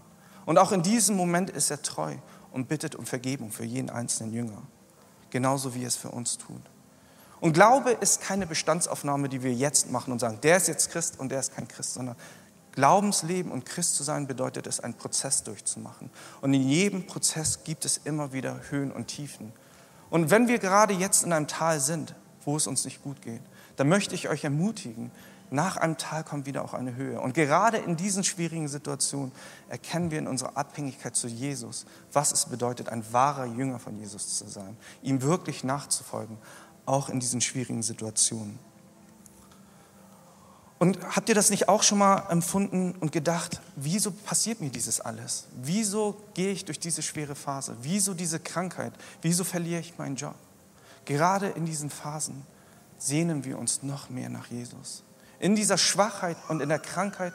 Und 0.46 0.58
auch 0.58 0.72
in 0.72 0.84
diesem 0.84 1.16
Moment 1.16 1.50
ist 1.50 1.70
er 1.70 1.82
treu 1.82 2.16
und 2.52 2.68
bittet 2.68 2.96
um 2.96 3.06
Vergebung 3.06 3.52
für 3.52 3.64
jeden 3.66 3.90
einzelnen 3.90 4.34
Jünger, 4.34 4.62
genauso 5.30 5.74
wie 5.76 5.84
er 5.84 5.88
es 5.88 5.96
für 5.96 6.10
uns 6.10 6.38
tut. 6.38 6.62
Und 7.40 7.54
Glaube 7.54 7.92
ist 7.92 8.22
keine 8.22 8.48
Bestandsaufnahme, 8.48 9.28
die 9.28 9.44
wir 9.44 9.54
jetzt 9.54 9.92
machen 9.92 10.14
und 10.14 10.20
sagen, 10.20 10.40
der 10.42 10.58
ist 10.58 10.68
jetzt 10.68 10.92
Christ 10.92 11.20
und 11.20 11.30
der 11.30 11.42
ist 11.42 11.54
kein 11.54 11.68
Christ, 11.68 11.94
sondern 11.94 12.16
Glaubensleben 12.72 13.52
und 13.52 13.66
Christ 13.66 13.96
zu 13.96 14.04
sein 14.04 14.28
bedeutet 14.28 14.66
es, 14.66 14.80
einen 14.80 14.96
Prozess 14.96 15.44
durchzumachen. 15.44 16.10
Und 16.42 16.54
in 16.54 16.68
jedem 16.68 17.06
Prozess 17.06 17.64
gibt 17.64 17.86
es 17.86 17.98
immer 17.98 18.34
wieder 18.34 18.60
Höhen 18.70 18.92
und 18.92 19.08
Tiefen. 19.08 19.52
Und 20.10 20.32
wenn 20.32 20.48
wir 20.48 20.58
gerade 20.58 20.94
jetzt 20.94 21.24
in 21.24 21.34
einem 21.34 21.48
Tal 21.48 21.80
sind, 21.80 22.16
wo 22.46 22.56
es 22.56 22.66
uns 22.66 22.86
nicht 22.86 23.04
gut 23.04 23.22
geht, 23.22 23.42
dann 23.76 23.90
möchte 23.90 24.16
ich 24.16 24.30
euch 24.30 24.44
ermutigen, 24.44 25.12
nach 25.54 25.78
einem 25.78 25.98
Tal 25.98 26.24
kommt 26.24 26.48
wieder 26.48 26.66
auch 26.66 26.74
eine 26.74 26.96
Höhe. 26.96 27.22
Und 27.22 27.36
gerade 27.36 27.78
in 27.78 27.96
diesen 27.96 28.24
schwierigen 28.24 28.68
Situationen 28.68 29.32
erkennen 29.70 30.10
wir 30.10 30.18
in 30.18 30.28
unserer 30.28 30.58
Abhängigkeit 30.58 31.16
zu 31.16 31.28
Jesus, 31.28 31.86
was 32.12 32.32
es 32.32 32.48
bedeutet, 32.48 32.90
ein 32.90 33.06
wahrer 33.14 33.46
Jünger 33.46 33.78
von 33.78 33.96
Jesus 34.00 34.36
zu 34.36 34.48
sein, 34.48 34.76
ihm 35.04 35.22
wirklich 35.22 35.64
nachzufolgen, 35.64 36.40
auch 36.88 37.08
in 37.08 37.20
diesen 37.20 37.40
schwierigen 37.40 37.84
Situationen. 37.84 38.58
Und 40.80 40.98
habt 41.16 41.30
ihr 41.30 41.36
das 41.36 41.52
nicht 41.52 41.70
auch 41.70 41.84
schon 41.84 42.00
mal 42.00 42.32
empfunden 42.32 42.96
und 43.00 43.12
gedacht, 43.12 43.62
wieso 43.76 44.12
passiert 44.12 44.60
mir 44.60 44.72
dieses 44.72 45.02
alles? 45.02 45.46
Wieso 45.62 46.20
gehe 46.34 46.52
ich 46.52 46.66
durch 46.66 46.80
diese 46.80 47.04
schwere 47.04 47.36
Phase? 47.36 47.78
Wieso 47.82 48.16
diese 48.16 48.40
Krankheit? 48.40 48.94
Wieso 49.22 49.44
verliere 49.44 49.82
ich 49.82 50.00
meinen 50.00 50.16
Job? 50.16 50.36
Gerade 51.06 51.50
in 51.50 51.66
diesen 51.66 51.92
Phasen 51.92 52.42
sehnen 52.98 53.46
wir 53.46 53.60
uns 53.60 53.84
noch 53.84 54.10
mehr 54.10 54.30
nach 54.30 54.48
Jesus. 54.48 55.04
In 55.44 55.58
dieser 55.58 55.78
Schwachheit 55.78 56.38
und 56.48 56.62
in 56.62 56.70
der 56.70 56.80
Krankheit 56.80 57.34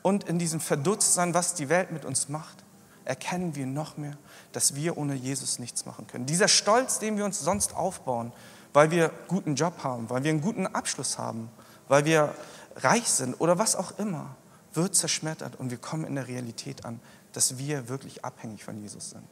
und 0.00 0.24
in 0.24 0.38
diesem 0.38 0.58
Verdutztsein, 0.58 1.34
was 1.34 1.52
die 1.52 1.68
Welt 1.68 1.92
mit 1.92 2.06
uns 2.06 2.30
macht, 2.30 2.64
erkennen 3.04 3.54
wir 3.54 3.66
noch 3.66 3.98
mehr, 3.98 4.16
dass 4.52 4.74
wir 4.74 4.96
ohne 4.96 5.12
Jesus 5.12 5.58
nichts 5.58 5.84
machen 5.84 6.06
können. 6.06 6.24
Dieser 6.24 6.48
Stolz, 6.48 6.98
den 6.98 7.18
wir 7.18 7.26
uns 7.26 7.40
sonst 7.40 7.76
aufbauen, 7.76 8.32
weil 8.72 8.90
wir 8.90 9.10
einen 9.10 9.28
guten 9.28 9.54
Job 9.54 9.84
haben, 9.84 10.08
weil 10.08 10.24
wir 10.24 10.30
einen 10.30 10.40
guten 10.40 10.66
Abschluss 10.66 11.18
haben, 11.18 11.50
weil 11.88 12.06
wir 12.06 12.34
reich 12.76 13.06
sind 13.10 13.38
oder 13.38 13.58
was 13.58 13.76
auch 13.76 13.98
immer, 13.98 14.34
wird 14.72 14.94
zerschmettert 14.94 15.56
und 15.56 15.70
wir 15.70 15.76
kommen 15.76 16.06
in 16.06 16.14
der 16.14 16.28
Realität 16.28 16.86
an, 16.86 17.00
dass 17.34 17.58
wir 17.58 17.90
wirklich 17.90 18.24
abhängig 18.24 18.64
von 18.64 18.80
Jesus 18.80 19.10
sind. 19.10 19.28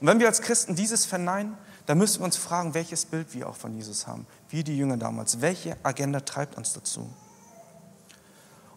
Und 0.00 0.06
wenn 0.06 0.20
wir 0.20 0.28
als 0.28 0.40
Christen 0.40 0.76
dieses 0.76 1.04
verneinen, 1.04 1.58
dann 1.86 1.98
müssen 1.98 2.20
wir 2.20 2.26
uns 2.26 2.36
fragen, 2.36 2.74
welches 2.74 3.06
Bild 3.06 3.34
wir 3.34 3.48
auch 3.48 3.56
von 3.56 3.74
Jesus 3.74 4.06
haben, 4.06 4.24
wie 4.50 4.62
die 4.62 4.78
Jünger 4.78 4.98
damals. 4.98 5.40
Welche 5.40 5.76
Agenda 5.82 6.20
treibt 6.20 6.56
uns 6.56 6.74
dazu? 6.74 7.10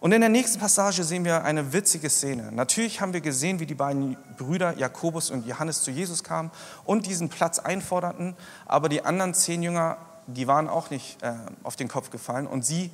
Und 0.04 0.12
in 0.12 0.20
der 0.20 0.30
nächsten 0.30 0.60
Passage 0.60 1.02
sehen 1.06 1.24
wir 1.24 1.46
eine 1.46 1.72
witzige 1.72 2.10
Szene. 2.10 2.52
Natürlich 2.52 3.00
haben 3.00 3.14
wir 3.14 3.22
gesehen, 3.22 3.62
wie 3.62 3.66
die 3.66 3.74
beiden 3.74 4.18
Brüder 4.38 4.78
Jakobus 4.78 5.32
und 5.32 5.48
Johannes 5.48 5.82
zu 5.82 5.92
Jesus 5.92 6.26
kamen 6.26 6.52
und 6.84 7.06
diesen 7.06 7.30
Platz 7.30 7.58
einforderten, 7.58 8.36
aber 8.66 8.90
die 8.90 9.06
anderen 9.06 9.34
zehn 9.34 9.64
Jünger, 9.64 9.96
die 10.28 10.46
waren 10.46 10.68
auch 10.68 10.90
nicht 10.90 11.24
äh, 11.24 11.36
auf 11.64 11.78
den 11.78 11.88
Kopf 11.88 12.10
gefallen 12.10 12.48
und 12.48 12.66
sie 12.66 12.92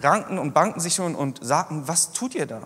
rankten 0.00 0.36
und 0.36 0.52
bankten 0.52 0.80
sich 0.80 0.96
schon 0.96 1.14
und 1.14 1.38
sagten, 1.44 1.86
was 1.86 2.10
tut 2.10 2.34
ihr 2.34 2.46
da? 2.46 2.62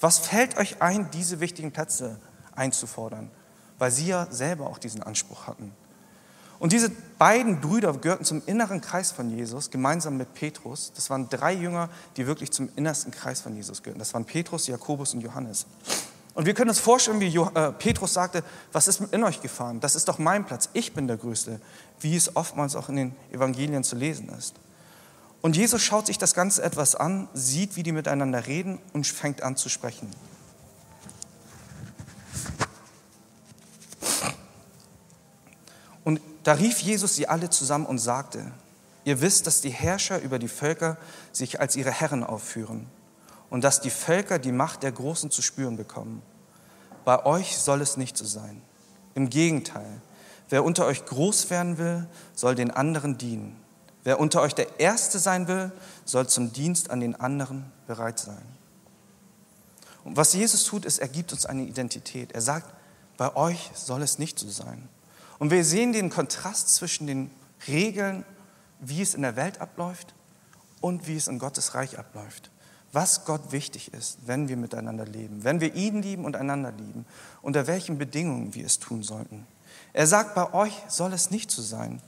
Was 0.00 0.18
fällt 0.18 0.56
euch 0.56 0.80
ein, 0.80 1.10
diese 1.10 1.38
wichtigen 1.38 1.72
Plätze 1.72 2.18
einzufordern? 2.54 3.30
Weil 3.76 3.90
sie 3.90 4.06
ja 4.06 4.28
selber 4.30 4.66
auch 4.66 4.78
diesen 4.78 5.02
Anspruch 5.02 5.46
hatten. 5.46 5.72
Und 6.58 6.72
diese 6.72 6.90
beiden 7.18 7.60
Brüder 7.60 7.92
gehörten 7.92 8.24
zum 8.24 8.42
inneren 8.46 8.80
Kreis 8.80 9.12
von 9.12 9.30
Jesus, 9.30 9.70
gemeinsam 9.70 10.16
mit 10.16 10.32
Petrus. 10.34 10.92
Das 10.94 11.10
waren 11.10 11.28
drei 11.28 11.52
Jünger, 11.52 11.90
die 12.16 12.26
wirklich 12.26 12.50
zum 12.50 12.70
innersten 12.76 13.12
Kreis 13.12 13.40
von 13.40 13.54
Jesus 13.54 13.82
gehörten. 13.82 13.98
Das 13.98 14.14
waren 14.14 14.24
Petrus, 14.24 14.66
Jakobus 14.66 15.12
und 15.14 15.20
Johannes. 15.20 15.66
Und 16.34 16.44
wir 16.44 16.52
können 16.52 16.68
uns 16.68 16.80
vorstellen, 16.80 17.20
wie 17.20 17.34
äh, 17.34 17.72
Petrus 17.72 18.12
sagte, 18.12 18.44
was 18.72 18.88
ist 18.88 19.00
in 19.10 19.24
euch 19.24 19.40
gefahren? 19.40 19.80
Das 19.80 19.96
ist 19.96 20.06
doch 20.08 20.18
mein 20.18 20.44
Platz, 20.44 20.68
ich 20.74 20.92
bin 20.92 21.06
der 21.08 21.16
Größte, 21.16 21.60
wie 22.00 22.14
es 22.14 22.36
oftmals 22.36 22.76
auch 22.76 22.90
in 22.90 22.96
den 22.96 23.16
Evangelien 23.32 23.84
zu 23.84 23.96
lesen 23.96 24.28
ist. 24.38 24.54
Und 25.40 25.56
Jesus 25.56 25.82
schaut 25.82 26.06
sich 26.06 26.18
das 26.18 26.34
Ganze 26.34 26.62
etwas 26.62 26.94
an, 26.94 27.28
sieht, 27.32 27.76
wie 27.76 27.82
die 27.82 27.92
miteinander 27.92 28.46
reden 28.46 28.78
und 28.92 29.06
fängt 29.06 29.42
an 29.42 29.56
zu 29.56 29.68
sprechen. 29.68 30.10
Und 36.04 36.20
da 36.46 36.52
rief 36.52 36.78
Jesus 36.78 37.16
sie 37.16 37.26
alle 37.26 37.50
zusammen 37.50 37.86
und 37.86 37.98
sagte, 37.98 38.52
ihr 39.04 39.20
wisst, 39.20 39.48
dass 39.48 39.62
die 39.62 39.70
Herrscher 39.70 40.20
über 40.20 40.38
die 40.38 40.46
Völker 40.46 40.96
sich 41.32 41.58
als 41.58 41.74
ihre 41.74 41.90
Herren 41.90 42.22
aufführen 42.22 42.86
und 43.50 43.64
dass 43.64 43.80
die 43.80 43.90
Völker 43.90 44.38
die 44.38 44.52
Macht 44.52 44.84
der 44.84 44.92
Großen 44.92 45.32
zu 45.32 45.42
spüren 45.42 45.76
bekommen. 45.76 46.22
Bei 47.04 47.26
euch 47.26 47.58
soll 47.58 47.80
es 47.80 47.96
nicht 47.96 48.16
so 48.16 48.24
sein. 48.24 48.62
Im 49.16 49.28
Gegenteil, 49.28 50.00
wer 50.48 50.62
unter 50.62 50.86
euch 50.86 51.04
groß 51.04 51.50
werden 51.50 51.78
will, 51.78 52.06
soll 52.36 52.54
den 52.54 52.70
anderen 52.70 53.18
dienen. 53.18 53.56
Wer 54.04 54.20
unter 54.20 54.40
euch 54.40 54.54
der 54.54 54.78
Erste 54.78 55.18
sein 55.18 55.48
will, 55.48 55.72
soll 56.04 56.28
zum 56.28 56.52
Dienst 56.52 56.90
an 56.90 57.00
den 57.00 57.16
anderen 57.16 57.72
bereit 57.88 58.20
sein. 58.20 58.46
Und 60.04 60.16
was 60.16 60.32
Jesus 60.32 60.62
tut, 60.62 60.84
ist, 60.84 61.00
er 61.00 61.08
gibt 61.08 61.32
uns 61.32 61.44
eine 61.44 61.64
Identität. 61.64 62.30
Er 62.30 62.40
sagt, 62.40 62.72
bei 63.16 63.34
euch 63.34 63.72
soll 63.74 64.02
es 64.02 64.20
nicht 64.20 64.38
so 64.38 64.48
sein. 64.48 64.88
Und 65.38 65.50
wir 65.50 65.64
sehen 65.64 65.92
den 65.92 66.10
Kontrast 66.10 66.74
zwischen 66.74 67.06
den 67.06 67.30
Regeln, 67.68 68.24
wie 68.80 69.02
es 69.02 69.14
in 69.14 69.22
der 69.22 69.36
Welt 69.36 69.60
abläuft 69.60 70.14
und 70.80 71.06
wie 71.06 71.16
es 71.16 71.28
in 71.28 71.38
Gottes 71.38 71.74
Reich 71.74 71.98
abläuft. 71.98 72.50
Was 72.92 73.24
Gott 73.24 73.52
wichtig 73.52 73.92
ist, 73.92 74.18
wenn 74.26 74.48
wir 74.48 74.56
miteinander 74.56 75.04
leben, 75.04 75.44
wenn 75.44 75.60
wir 75.60 75.74
ihn 75.74 76.02
lieben 76.02 76.24
und 76.24 76.36
einander 76.36 76.72
lieben, 76.72 77.04
unter 77.42 77.66
welchen 77.66 77.98
Bedingungen 77.98 78.54
wir 78.54 78.64
es 78.64 78.78
tun 78.78 79.02
sollten. 79.02 79.46
Er 79.92 80.06
sagt, 80.06 80.34
bei 80.34 80.52
euch 80.54 80.72
soll 80.88 81.12
es 81.12 81.30
nicht 81.30 81.50
so 81.50 81.62
sein, 81.62 82.00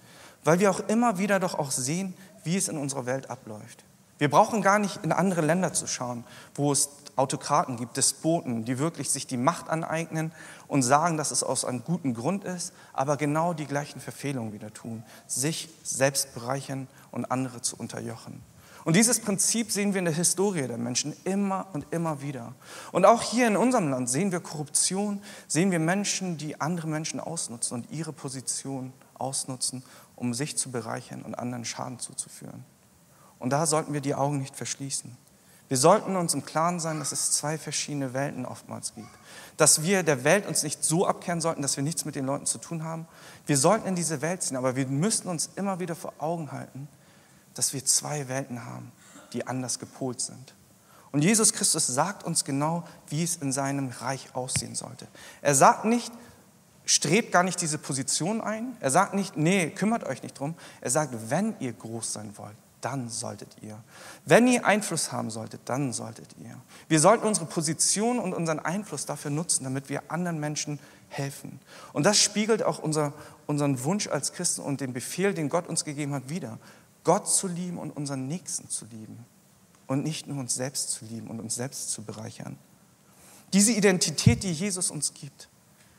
weil 0.44 0.60
wir 0.60 0.70
auch 0.70 0.80
immer 0.88 1.18
wieder 1.18 1.40
doch 1.40 1.58
auch 1.58 1.70
sehen, 1.70 2.14
wie 2.44 2.56
es 2.56 2.68
in 2.68 2.78
unserer 2.78 3.06
Welt 3.06 3.28
abläuft. 3.28 3.84
Wir 4.18 4.30
brauchen 4.30 4.62
gar 4.62 4.78
nicht 4.78 5.04
in 5.04 5.12
andere 5.12 5.42
Länder 5.42 5.72
zu 5.72 5.86
schauen, 5.86 6.24
wo 6.54 6.72
es 6.72 6.88
Autokraten 7.18 7.76
gibt, 7.76 7.96
Despoten, 7.96 8.64
die 8.64 8.78
wirklich 8.78 9.10
sich 9.10 9.26
die 9.26 9.36
Macht 9.36 9.68
aneignen 9.68 10.32
und 10.68 10.82
sagen, 10.82 11.16
dass 11.16 11.30
es 11.30 11.42
aus 11.42 11.64
einem 11.64 11.84
guten 11.84 12.14
Grund 12.14 12.44
ist, 12.44 12.72
aber 12.92 13.16
genau 13.16 13.54
die 13.54 13.66
gleichen 13.66 14.00
Verfehlungen 14.00 14.52
wieder 14.52 14.72
tun, 14.72 15.02
sich 15.26 15.68
selbst 15.82 16.34
bereichern 16.34 16.86
und 17.10 17.30
andere 17.30 17.60
zu 17.60 17.76
unterjochen. 17.76 18.42
Und 18.84 18.96
dieses 18.96 19.20
Prinzip 19.20 19.70
sehen 19.70 19.92
wir 19.92 19.98
in 19.98 20.06
der 20.06 20.14
Historie 20.14 20.66
der 20.66 20.78
Menschen 20.78 21.14
immer 21.24 21.66
und 21.72 21.86
immer 21.90 22.22
wieder. 22.22 22.54
Und 22.92 23.04
auch 23.04 23.20
hier 23.20 23.46
in 23.46 23.56
unserem 23.56 23.90
Land 23.90 24.08
sehen 24.08 24.32
wir 24.32 24.40
Korruption, 24.40 25.20
sehen 25.46 25.70
wir 25.70 25.78
Menschen, 25.78 26.38
die 26.38 26.60
andere 26.60 26.88
Menschen 26.88 27.20
ausnutzen 27.20 27.74
und 27.74 27.90
ihre 27.90 28.12
Position 28.12 28.94
ausnutzen, 29.14 29.82
um 30.16 30.32
sich 30.32 30.56
zu 30.56 30.70
bereichern 30.70 31.22
und 31.22 31.34
anderen 31.34 31.64
Schaden 31.64 31.98
zuzuführen. 31.98 32.64
Und 33.38 33.50
da 33.50 33.66
sollten 33.66 33.92
wir 33.92 34.00
die 34.00 34.14
Augen 34.14 34.38
nicht 34.38 34.56
verschließen. 34.56 35.16
Wir 35.68 35.76
sollten 35.76 36.16
uns 36.16 36.32
im 36.32 36.44
Klaren 36.44 36.80
sein, 36.80 36.98
dass 36.98 37.12
es 37.12 37.32
zwei 37.32 37.58
verschiedene 37.58 38.14
Welten 38.14 38.46
oftmals 38.46 38.94
gibt. 38.94 39.08
Dass 39.58 39.82
wir 39.82 40.02
der 40.02 40.24
Welt 40.24 40.46
uns 40.46 40.62
nicht 40.62 40.82
so 40.82 41.06
abkehren 41.06 41.40
sollten, 41.40 41.60
dass 41.60 41.76
wir 41.76 41.84
nichts 41.84 42.04
mit 42.04 42.14
den 42.14 42.24
Leuten 42.24 42.46
zu 42.46 42.58
tun 42.58 42.84
haben. 42.84 43.06
Wir 43.46 43.58
sollten 43.58 43.86
in 43.86 43.94
diese 43.94 44.22
Welt 44.22 44.42
ziehen, 44.42 44.56
aber 44.56 44.76
wir 44.76 44.86
müssen 44.86 45.28
uns 45.28 45.50
immer 45.56 45.78
wieder 45.78 45.94
vor 45.94 46.14
Augen 46.18 46.52
halten, 46.52 46.88
dass 47.54 47.74
wir 47.74 47.84
zwei 47.84 48.28
Welten 48.28 48.64
haben, 48.64 48.92
die 49.34 49.46
anders 49.46 49.78
gepolt 49.78 50.20
sind. 50.20 50.54
Und 51.12 51.22
Jesus 51.22 51.52
Christus 51.52 51.86
sagt 51.86 52.24
uns 52.24 52.44
genau, 52.44 52.84
wie 53.08 53.22
es 53.22 53.36
in 53.36 53.52
seinem 53.52 53.88
Reich 53.88 54.34
aussehen 54.34 54.74
sollte. 54.74 55.06
Er 55.42 55.54
sagt 55.54 55.84
nicht, 55.84 56.12
strebt 56.84 57.32
gar 57.32 57.42
nicht 57.42 57.60
diese 57.60 57.78
Position 57.78 58.40
ein. 58.40 58.76
Er 58.80 58.90
sagt 58.90 59.14
nicht, 59.14 59.36
nee, 59.36 59.70
kümmert 59.70 60.04
euch 60.04 60.22
nicht 60.22 60.38
drum. 60.38 60.54
Er 60.80 60.90
sagt, 60.90 61.30
wenn 61.30 61.54
ihr 61.60 61.72
groß 61.72 62.12
sein 62.14 62.32
wollt, 62.36 62.56
dann 62.80 63.08
solltet 63.08 63.56
ihr. 63.60 63.82
Wenn 64.24 64.46
ihr 64.46 64.64
Einfluss 64.64 65.12
haben 65.12 65.30
solltet, 65.30 65.62
dann 65.64 65.92
solltet 65.92 66.28
ihr. 66.38 66.60
Wir 66.88 67.00
sollten 67.00 67.26
unsere 67.26 67.46
Position 67.46 68.18
und 68.18 68.32
unseren 68.32 68.60
Einfluss 68.60 69.06
dafür 69.06 69.30
nutzen, 69.30 69.64
damit 69.64 69.88
wir 69.88 70.10
anderen 70.10 70.38
Menschen 70.38 70.78
helfen. 71.08 71.60
Und 71.92 72.04
das 72.04 72.18
spiegelt 72.18 72.62
auch 72.62 72.78
unser, 72.78 73.12
unseren 73.46 73.82
Wunsch 73.84 74.06
als 74.08 74.32
Christen 74.32 74.62
und 74.62 74.80
den 74.80 74.92
Befehl, 74.92 75.34
den 75.34 75.48
Gott 75.48 75.66
uns 75.66 75.84
gegeben 75.84 76.12
hat, 76.14 76.28
wieder. 76.28 76.58
Gott 77.04 77.28
zu 77.28 77.48
lieben 77.48 77.78
und 77.78 77.96
unseren 77.96 78.28
Nächsten 78.28 78.68
zu 78.68 78.84
lieben. 78.86 79.24
Und 79.86 80.04
nicht 80.04 80.26
nur 80.26 80.38
uns 80.38 80.54
selbst 80.54 80.90
zu 80.90 81.04
lieben 81.06 81.28
und 81.28 81.40
uns 81.40 81.54
selbst 81.54 81.90
zu 81.90 82.02
bereichern. 82.02 82.58
Diese 83.54 83.72
Identität, 83.72 84.42
die 84.42 84.52
Jesus 84.52 84.90
uns 84.90 85.14
gibt, 85.14 85.48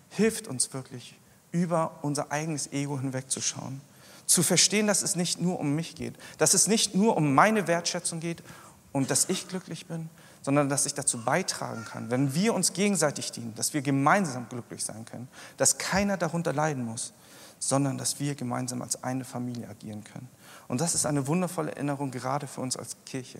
hilft 0.10 0.48
uns 0.48 0.72
wirklich, 0.74 1.16
über 1.52 1.98
unser 2.04 2.32
eigenes 2.32 2.72
Ego 2.72 3.00
hinwegzuschauen 3.00 3.82
zu 4.30 4.44
verstehen, 4.44 4.86
dass 4.86 5.02
es 5.02 5.16
nicht 5.16 5.42
nur 5.42 5.60
um 5.60 5.74
mich 5.74 5.96
geht, 5.96 6.14
dass 6.38 6.54
es 6.54 6.68
nicht 6.68 6.94
nur 6.94 7.18
um 7.18 7.34
meine 7.34 7.68
Wertschätzung 7.68 8.20
geht 8.20 8.44
und 8.92 9.10
dass 9.10 9.28
ich 9.28 9.48
glücklich 9.48 9.88
bin, 9.88 10.08
sondern 10.44 10.70
dass 10.70 10.86
ich 10.86 10.94
dazu 10.94 11.26
beitragen 11.26 11.84
kann, 11.84 12.12
wenn 12.12 12.36
wir 12.36 12.54
uns 12.54 12.74
gegenseitig 12.74 13.32
dienen, 13.32 13.56
dass 13.56 13.74
wir 13.74 13.82
gemeinsam 13.82 14.48
glücklich 14.48 14.84
sein 14.86 15.04
können, 15.06 15.28
dass 15.58 15.80
keiner 15.80 16.16
darunter 16.16 16.54
leiden 16.54 16.86
muss, 16.86 17.12
sondern 17.58 17.98
dass 17.98 18.20
wir 18.20 18.36
gemeinsam 18.36 18.84
als 18.84 19.04
eine 19.04 19.26
Familie 19.26 19.68
agieren 19.68 20.04
können. 20.04 20.30
Und 20.68 20.80
das 20.80 20.94
ist 20.94 21.08
eine 21.08 21.26
wundervolle 21.26 21.72
Erinnerung 21.72 22.12
gerade 22.12 22.46
für 22.46 22.62
uns 22.62 22.78
als 22.78 22.98
Kirche 23.08 23.40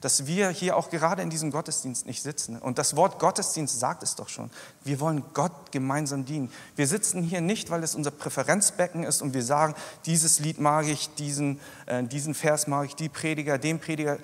dass 0.00 0.26
wir 0.26 0.50
hier 0.50 0.76
auch 0.76 0.90
gerade 0.90 1.22
in 1.22 1.30
diesem 1.30 1.50
Gottesdienst 1.50 2.06
nicht 2.06 2.22
sitzen. 2.22 2.58
Und 2.58 2.78
das 2.78 2.94
Wort 2.94 3.18
Gottesdienst 3.18 3.78
sagt 3.78 4.02
es 4.02 4.14
doch 4.14 4.28
schon. 4.28 4.50
Wir 4.84 5.00
wollen 5.00 5.24
Gott 5.34 5.72
gemeinsam 5.72 6.24
dienen. 6.24 6.52
Wir 6.76 6.86
sitzen 6.86 7.22
hier 7.22 7.40
nicht, 7.40 7.70
weil 7.70 7.82
es 7.82 7.94
unser 7.94 8.12
Präferenzbecken 8.12 9.02
ist 9.02 9.22
und 9.22 9.34
wir 9.34 9.42
sagen, 9.42 9.74
dieses 10.06 10.38
Lied 10.38 10.60
mag 10.60 10.86
ich, 10.86 11.12
diesen, 11.16 11.60
äh, 11.86 12.04
diesen 12.04 12.34
Vers 12.34 12.68
mag 12.68 12.86
ich, 12.86 12.94
die 12.94 13.08
Prediger, 13.08 13.58
den 13.58 13.80
Prediger. 13.80 14.18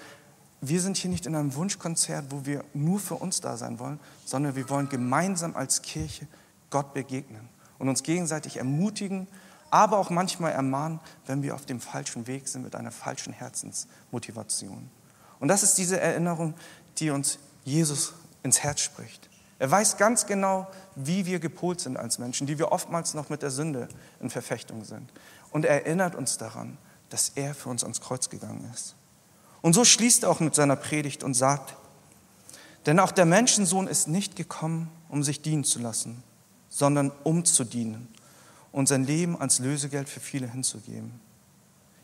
Wir 0.61 0.81
sind 0.81 0.97
hier 0.97 1.11
nicht 1.11 1.27
in 1.27 1.35
einem 1.35 1.55
Wunschkonzert, 1.55 2.27
wo 2.31 2.47
wir 2.47 2.65
nur 2.73 3.01
für 3.01 3.17
uns 3.17 3.41
da 3.41 3.57
sein 3.57 3.79
wollen, 3.81 3.99
sondern 4.25 4.55
wir 4.55 4.71
wollen 4.71 4.89
gemeinsam 4.89 5.57
als 5.57 5.83
Kirche 5.83 6.29
Gott 6.71 6.95
begegnen 6.95 7.49
und 7.79 7.89
uns 7.89 8.03
gegenseitig 8.03 8.59
ermutigen, 8.59 9.27
aber 9.71 9.99
auch 9.99 10.09
manchmal 10.09 10.53
ermahnen, 10.53 11.01
wenn 11.27 11.43
wir 11.43 11.57
auf 11.57 11.67
dem 11.67 11.81
falschen 11.81 12.29
Weg 12.29 12.47
sind 12.47 12.63
mit 12.63 12.77
einer 12.77 12.93
falschen 12.93 13.33
Herzensmotivation. 13.33 14.89
Und 15.41 15.49
das 15.49 15.63
ist 15.63 15.79
diese 15.79 16.01
Erinnerung, 16.01 16.55
die 16.99 17.11
uns 17.11 17.39
Jesus 17.65 18.15
ins 18.43 18.63
Herz 18.63 18.81
spricht. 18.81 19.29
Er 19.59 19.71
weiß 19.71 19.97
ganz 19.97 20.27
genau, 20.27 20.67
wie 20.97 21.27
wir 21.27 21.39
gepolt 21.39 21.81
sind 21.81 21.97
als 21.97 22.19
Menschen, 22.19 22.47
die 22.47 22.59
wir 22.59 22.73
oftmals 22.73 23.15
noch 23.15 23.31
mit 23.31 23.43
der 23.43 23.51
Sünde 23.51 23.89
in 24.21 24.31
Verfechtung 24.31 24.85
sind. 24.85 25.11
Und 25.51 25.65
er 25.65 25.87
erinnert 25.87 26.15
uns 26.15 26.37
daran, 26.37 26.77
dass 27.09 27.31
er 27.35 27.55
für 27.55 27.69
uns 27.69 27.83
ans 27.85 28.01
Kreuz 28.01 28.29
gegangen 28.29 28.69
ist. 28.75 28.97
Und 29.63 29.73
so 29.73 29.85
schließt 29.85 30.25
er 30.25 30.31
auch 30.31 30.41
mit 30.41 30.55
seiner 30.55 30.77
Predigt 30.77 31.23
und 31.23 31.35
sagt, 31.35 31.77
denn 32.87 33.01
auch 33.01 33.13
der 33.13 33.25
Menschensohn 33.25 33.87
ist 33.87 34.09
nicht 34.09 34.37
gekommen, 34.37 34.91
um 35.09 35.23
sich 35.23 35.41
dienen 35.41 35.65
zu 35.65 35.79
lassen, 35.79 36.23
sondern 36.69 37.13
um 37.23 37.45
zu 37.45 37.65
dienen 37.65 38.09
und 38.73 38.89
sein 38.89 39.05
Leben 39.05 39.41
als 39.41 39.61
Lösegeld 39.61 40.09
für 40.09 40.21
viele 40.21 40.51
hinzugeben. 40.51 41.21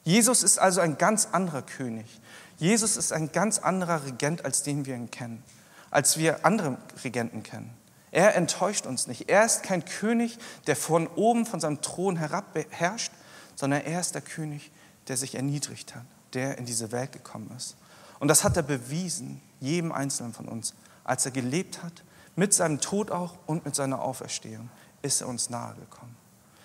Jesus 0.02 0.42
ist 0.42 0.58
also 0.58 0.80
ein 0.80 0.98
ganz 0.98 1.28
anderer 1.32 1.62
König. 1.62 2.20
Jesus 2.58 2.96
ist 2.96 3.12
ein 3.12 3.32
ganz 3.32 3.58
anderer 3.58 4.04
Regent, 4.04 4.44
als 4.44 4.62
den 4.62 4.86
wir 4.86 4.94
ihn 4.94 5.10
kennen, 5.10 5.42
als 5.90 6.18
wir 6.18 6.44
andere 6.44 6.76
Regenten 7.04 7.42
kennen. 7.42 7.74
Er 8.10 8.34
enttäuscht 8.34 8.86
uns 8.86 9.06
nicht. 9.06 9.28
Er 9.28 9.44
ist 9.44 9.62
kein 9.62 9.84
König, 9.84 10.38
der 10.66 10.76
von 10.76 11.06
oben 11.06 11.46
von 11.46 11.60
seinem 11.60 11.80
Thron 11.80 12.16
herab 12.16 12.56
herrscht, 12.70 13.12
sondern 13.54 13.82
er 13.82 14.00
ist 14.00 14.14
der 14.14 14.22
König, 14.22 14.70
der 15.08 15.16
sich 15.16 15.34
erniedrigt 15.34 15.94
hat, 15.94 16.04
der 16.34 16.58
in 16.58 16.66
diese 16.66 16.92
Welt 16.92 17.12
gekommen 17.12 17.50
ist. 17.56 17.76
Und 18.18 18.28
das 18.28 18.44
hat 18.44 18.56
er 18.56 18.62
bewiesen, 18.62 19.40
jedem 19.60 19.92
Einzelnen 19.92 20.32
von 20.32 20.48
uns. 20.48 20.74
Als 21.04 21.24
er 21.24 21.32
gelebt 21.32 21.82
hat, 21.82 22.02
mit 22.36 22.52
seinem 22.52 22.80
Tod 22.80 23.10
auch 23.10 23.36
und 23.46 23.64
mit 23.64 23.74
seiner 23.74 24.00
Auferstehung, 24.02 24.70
ist 25.02 25.20
er 25.20 25.28
uns 25.28 25.50
nahegekommen. 25.50 26.19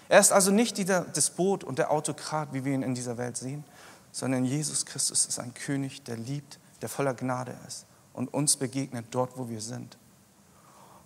Er 0.10 0.20
ist 0.20 0.32
also 0.32 0.52
nicht 0.52 0.78
dieser 0.78 1.02
Despot 1.02 1.64
und 1.64 1.80
der 1.80 1.92
Autokrat, 1.92 2.54
wie 2.54 2.64
wir 2.64 2.74
ihn 2.74 2.84
in 2.84 2.96
dieser 2.96 3.18
Welt 3.18 3.38
sehen, 3.38 3.64
sondern 4.12 4.46
Jesus 4.46 4.86
Christus 4.86 5.26
ist 5.26 5.40
ein 5.40 5.54
König, 5.54 6.04
der 6.04 6.18
liebt, 6.18 6.60
der 6.82 6.90
voller 6.90 7.14
Gnade 7.14 7.56
ist 7.68 7.86
und 8.14 8.34
uns 8.34 8.56
begegnet 8.56 9.08
dort, 9.12 9.38
wo 9.38 9.50
wir 9.50 9.62
sind. 9.62 9.98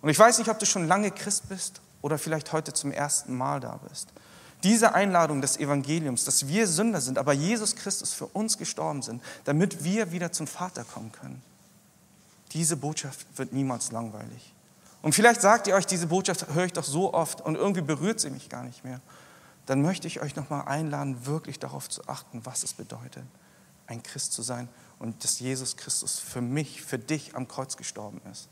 Und 0.02 0.08
ich 0.08 0.18
weiß 0.18 0.38
nicht, 0.38 0.48
ob 0.48 0.58
du 0.58 0.66
schon 0.66 0.86
lange 0.86 1.10
Christ 1.10 1.48
bist 1.48 1.80
oder 2.02 2.18
vielleicht 2.18 2.52
heute 2.52 2.72
zum 2.72 2.92
ersten 2.92 3.36
Mal 3.36 3.60
da 3.60 3.80
bist. 3.88 4.08
Diese 4.62 4.94
Einladung 4.94 5.40
des 5.40 5.56
Evangeliums, 5.56 6.24
dass 6.24 6.46
wir 6.46 6.66
Sünder 6.66 7.00
sind, 7.00 7.18
aber 7.18 7.32
Jesus 7.32 7.76
Christus 7.76 8.12
für 8.12 8.26
uns 8.26 8.58
gestorben 8.58 9.02
sind, 9.02 9.22
damit 9.44 9.84
wir 9.84 10.12
wieder 10.12 10.32
zum 10.32 10.46
Vater 10.46 10.84
kommen 10.84 11.12
können. 11.12 11.42
diese 12.52 12.76
Botschaft 12.76 13.26
wird 13.36 13.52
niemals 13.52 13.92
langweilig. 13.92 14.52
Und 15.02 15.14
vielleicht 15.14 15.40
sagt 15.40 15.66
ihr 15.66 15.74
euch, 15.74 15.86
diese 15.86 16.06
Botschaft 16.06 16.46
höre 16.52 16.66
ich 16.66 16.72
doch 16.72 16.84
so 16.84 17.14
oft 17.14 17.40
und 17.40 17.56
irgendwie 17.56 17.80
berührt 17.80 18.20
sie 18.20 18.30
mich 18.30 18.48
gar 18.48 18.64
nicht 18.64 18.84
mehr. 18.84 19.00
Dann 19.66 19.82
möchte 19.82 20.06
ich 20.06 20.20
euch 20.20 20.36
nochmal 20.36 20.66
einladen, 20.66 21.26
wirklich 21.26 21.58
darauf 21.58 21.88
zu 21.88 22.06
achten, 22.06 22.44
was 22.44 22.62
es 22.62 22.74
bedeutet, 22.74 23.24
ein 23.86 24.02
Christ 24.02 24.32
zu 24.32 24.42
sein 24.42 24.68
und 24.98 25.24
dass 25.24 25.40
Jesus 25.40 25.76
Christus 25.76 26.18
für 26.18 26.40
mich, 26.40 26.82
für 26.82 26.98
dich 26.98 27.34
am 27.34 27.48
Kreuz 27.48 27.76
gestorben 27.76 28.20
ist. 28.30 28.48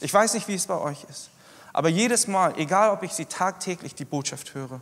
Ich 0.00 0.12
weiß 0.12 0.34
nicht, 0.34 0.48
wie 0.48 0.54
es 0.54 0.66
bei 0.66 0.78
euch 0.78 1.04
ist, 1.10 1.30
aber 1.72 1.88
jedes 1.88 2.26
Mal, 2.26 2.58
egal 2.58 2.90
ob 2.90 3.02
ich 3.02 3.12
sie 3.12 3.26
tagtäglich 3.26 3.94
die 3.94 4.04
Botschaft 4.04 4.54
höre, 4.54 4.80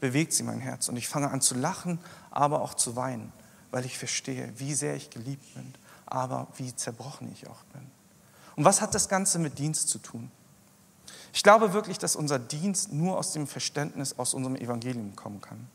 bewegt 0.00 0.32
sie 0.32 0.42
mein 0.42 0.60
Herz 0.60 0.88
und 0.88 0.96
ich 0.96 1.08
fange 1.08 1.30
an 1.30 1.40
zu 1.40 1.54
lachen, 1.54 1.98
aber 2.30 2.60
auch 2.62 2.74
zu 2.74 2.94
weinen, 2.94 3.32
weil 3.70 3.84
ich 3.84 3.98
verstehe, 3.98 4.52
wie 4.56 4.74
sehr 4.74 4.94
ich 4.94 5.10
geliebt 5.10 5.54
bin, 5.54 5.74
aber 6.04 6.46
wie 6.56 6.74
zerbrochen 6.74 7.32
ich 7.32 7.48
auch 7.48 7.64
bin. 7.72 7.95
Und 8.56 8.64
was 8.64 8.80
hat 8.80 8.94
das 8.94 9.08
Ganze 9.08 9.38
mit 9.38 9.58
Dienst 9.58 9.88
zu 9.88 9.98
tun? 9.98 10.30
Ich 11.32 11.42
glaube 11.42 11.74
wirklich, 11.74 11.98
dass 11.98 12.16
unser 12.16 12.38
Dienst 12.38 12.92
nur 12.92 13.18
aus 13.18 13.32
dem 13.32 13.46
Verständnis 13.46 14.18
aus 14.18 14.32
unserem 14.32 14.56
Evangelium 14.56 15.14
kommen 15.14 15.42
kann. 15.42 15.68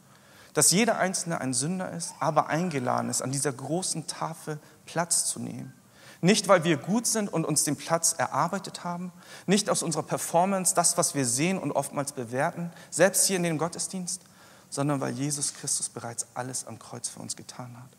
Dass 0.54 0.72
jeder 0.72 0.98
Einzelne 0.98 1.40
ein 1.40 1.54
Sünder 1.54 1.92
ist, 1.92 2.14
aber 2.20 2.48
eingeladen 2.48 3.10
ist, 3.10 3.22
an 3.22 3.32
dieser 3.32 3.54
großen 3.54 4.08
Tafel 4.08 4.60
Platz 4.86 5.26
zu 5.26 5.40
nehmen. 5.40 5.74
Nicht, 6.20 6.48
weil 6.48 6.64
wir 6.64 6.78
gut 6.78 7.08
sind 7.08 7.32
und 7.32 7.46
uns 7.46 7.64
den 7.64 7.76
Platz 7.76 8.14
erarbeitet 8.14 8.84
haben, 8.84 9.12
nicht 9.46 9.70
aus 9.70 9.82
unserer 9.82 10.04
Performance, 10.04 10.76
das, 10.76 10.98
was 10.98 11.16
wir 11.16 11.26
sehen 11.26 11.58
und 11.58 11.72
oftmals 11.72 12.12
bewerten, 12.12 12.72
selbst 12.90 13.26
hier 13.26 13.38
in 13.38 13.44
dem 13.44 13.58
Gottesdienst, 13.58 14.22
sondern 14.70 15.02
weil 15.02 15.14
Jesus 15.14 15.54
Christus 15.54 15.90
bereits 15.90 16.28
alles 16.34 16.66
am 16.66 16.80
Kreuz 16.80 17.08
für 17.08 17.20
uns 17.20 17.36
getan 17.36 17.76
hat. 17.78 17.90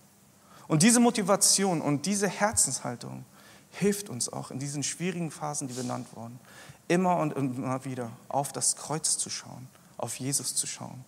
Und 0.68 0.82
diese 0.82 1.00
Motivation 1.00 1.80
und 1.80 2.06
diese 2.06 2.28
Herzenshaltung 2.28 3.24
hilft 3.72 4.08
uns 4.08 4.32
auch 4.32 4.50
in 4.50 4.58
diesen 4.58 4.82
schwierigen 4.82 5.30
Phasen, 5.30 5.68
die 5.68 5.74
benannt 5.74 6.14
wurden, 6.14 6.38
immer 6.88 7.16
und 7.16 7.32
immer 7.32 7.84
wieder 7.84 8.10
auf 8.28 8.52
das 8.52 8.76
Kreuz 8.76 9.18
zu 9.18 9.30
schauen, 9.30 9.68
auf 9.96 10.16
Jesus 10.16 10.54
zu 10.54 10.66
schauen 10.66 11.04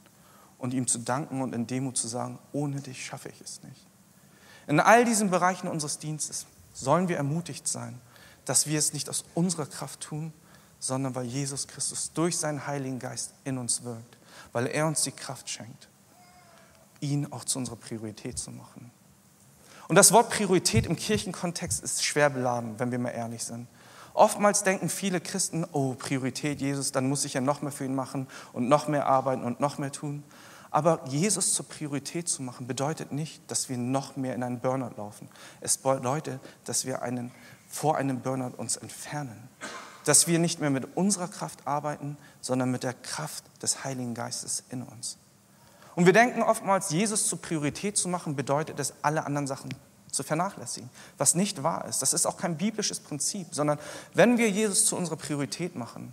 und 0.59 0.73
ihm 0.73 0.87
zu 0.87 0.99
danken 0.99 1.43
und 1.43 1.55
in 1.55 1.67
Demut 1.67 1.97
zu 1.97 2.09
sagen, 2.09 2.39
ohne 2.53 2.81
dich 2.81 3.05
schaffe 3.05 3.29
ich 3.29 3.41
es 3.41 3.63
nicht. 3.63 3.87
In 4.67 4.81
all 4.81 5.05
diesen 5.05 5.31
Bereichen 5.31 5.69
unseres 5.69 5.99
Dienstes 5.99 6.47
sollen 6.73 7.09
wir 7.09 7.19
ermutigt 7.19 7.69
sein, 7.69 8.01
dass 8.47 8.67
wir 8.67 8.79
es 8.79 8.93
nicht 8.93 9.11
aus 9.11 9.25
unserer 9.35 9.67
Kraft 9.67 10.01
tun, 10.01 10.33
sondern 10.79 11.15
weil 11.15 11.27
Jesus 11.27 11.67
Christus 11.67 12.13
durch 12.13 12.39
seinen 12.39 12.67
Heiligen 12.67 12.99
Geist 12.99 13.35
in 13.45 13.59
uns 13.59 13.85
wirkt, 13.85 14.19
weil 14.53 14.67
er 14.67 14.87
uns 14.87 15.03
die 15.03 15.13
Kraft 15.13 15.49
schenkt, 15.49 15.89
ihn 17.01 17.31
auch 17.33 17.45
zu 17.45 17.59
unserer 17.59 17.77
Priorität 17.77 18.39
zu 18.39 18.51
machen. 18.51 18.91
Und 19.89 19.97
das 19.97 20.13
Wort 20.13 20.31
Priorität 20.31 20.87
im 20.87 20.97
Kirchenkontext 20.97 21.83
ist 21.83 22.05
schwer 22.05 22.31
beladen, 22.31 22.79
wenn 22.79 22.91
wir 22.91 22.99
mal 22.99 23.11
ehrlich 23.11 23.45
sind. 23.45 23.69
Oftmals 24.15 24.63
denken 24.63 24.89
viele 24.89 25.21
Christen, 25.21 25.67
oh, 25.73 25.95
Priorität 25.95 26.61
Jesus, 26.61 26.93
dann 26.93 27.09
muss 27.09 27.25
ich 27.25 27.35
ja 27.35 27.41
noch 27.41 27.63
mehr 27.63 27.73
für 27.73 27.85
ihn 27.85 27.95
machen 27.95 28.29
und 28.53 28.69
noch 28.69 28.87
mehr 28.87 29.07
arbeiten 29.07 29.43
und 29.43 29.59
noch 29.59 29.79
mehr 29.79 29.91
tun. 29.91 30.23
Aber 30.71 31.01
Jesus 31.07 31.55
zur 31.55 31.69
Priorität 31.69 32.29
zu 32.29 32.43
machen, 32.43 32.67
bedeutet 32.67 33.13
nicht, 33.13 33.49
dass 33.51 33.69
wir 33.69 33.77
noch 33.77 34.17
mehr 34.17 34.35
in 34.35 34.43
einen 34.43 34.61
Burnout 34.61 34.97
laufen. 34.97 35.29
Es 35.61 35.79
bedeutet, 35.79 36.41
dass 36.65 36.85
wir 36.85 37.03
einen, 37.03 37.33
vor 37.69 37.97
einem 37.97 38.21
Burnout 38.21 38.57
uns 38.57 38.77
entfernen. 38.77 39.49
Dass 40.05 40.27
wir 40.27 40.39
nicht 40.39 40.61
mehr 40.61 40.71
mit 40.71 40.97
unserer 40.97 41.29
Kraft 41.29 41.67
arbeiten, 41.67 42.17
sondern 42.41 42.71
mit 42.71 42.83
der 42.83 42.95
Kraft 42.95 43.45
des 43.63 43.85
Heiligen 43.85 44.15
Geistes 44.15 44.65
in 44.69 44.83
uns. 44.83 45.17
Und 45.95 46.07
wir 46.07 46.13
denken 46.13 46.43
oftmals, 46.43 46.91
Jesus 46.91 47.29
zur 47.29 47.41
Priorität 47.41 47.97
zu 47.97 48.09
machen, 48.09 48.37
bedeutet 48.37 48.81
es, 48.81 48.95
alle 49.03 49.27
anderen 49.27 49.47
Sachen 49.47 49.73
zu 50.11 50.23
vernachlässigen, 50.23 50.91
was 51.19 51.35
nicht 51.35 51.63
wahr 51.63 51.85
ist. 51.87 52.01
Das 52.03 52.13
ist 52.13 52.27
auch 52.27 52.37
kein 52.37 52.57
biblisches 52.57 53.01
Prinzip, 53.01 53.49
sondern 53.51 53.79
wenn 54.15 54.39
wir 54.39 54.49
Jesus 54.49 54.87
zu 54.87 54.97
unserer 54.97 55.17
Priorität 55.17 55.77
machen, 55.77 56.13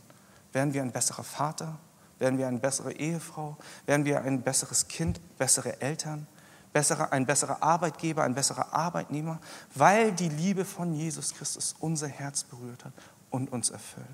werden 0.54 0.74
wir 0.74 0.82
ein 0.82 0.92
besserer 0.92 1.24
Vater, 1.24 1.78
werden 2.20 2.38
wir 2.38 2.48
eine 2.48 2.60
bessere 2.60 2.94
Ehefrau, 2.94 3.58
werden 3.86 4.06
wir 4.06 4.22
ein 4.22 4.42
besseres 4.42 4.88
Kind, 4.88 5.20
bessere 5.38 5.82
Eltern, 5.82 6.28
bessere, 6.74 7.12
ein 7.12 7.26
besserer 7.26 7.64
Arbeitgeber, 7.64 8.24
ein 8.24 8.36
besserer 8.36 8.74
Arbeitnehmer, 8.74 9.40
weil 9.76 10.12
die 10.12 10.30
Liebe 10.30 10.66
von 10.66 10.94
Jesus 10.94 11.34
Christus 11.34 11.76
unser 11.80 12.08
Herz 12.08 12.44
berührt 12.44 12.86
hat 12.86 12.94
und 13.30 13.52
uns 13.52 13.70
erfüllt. 13.70 14.08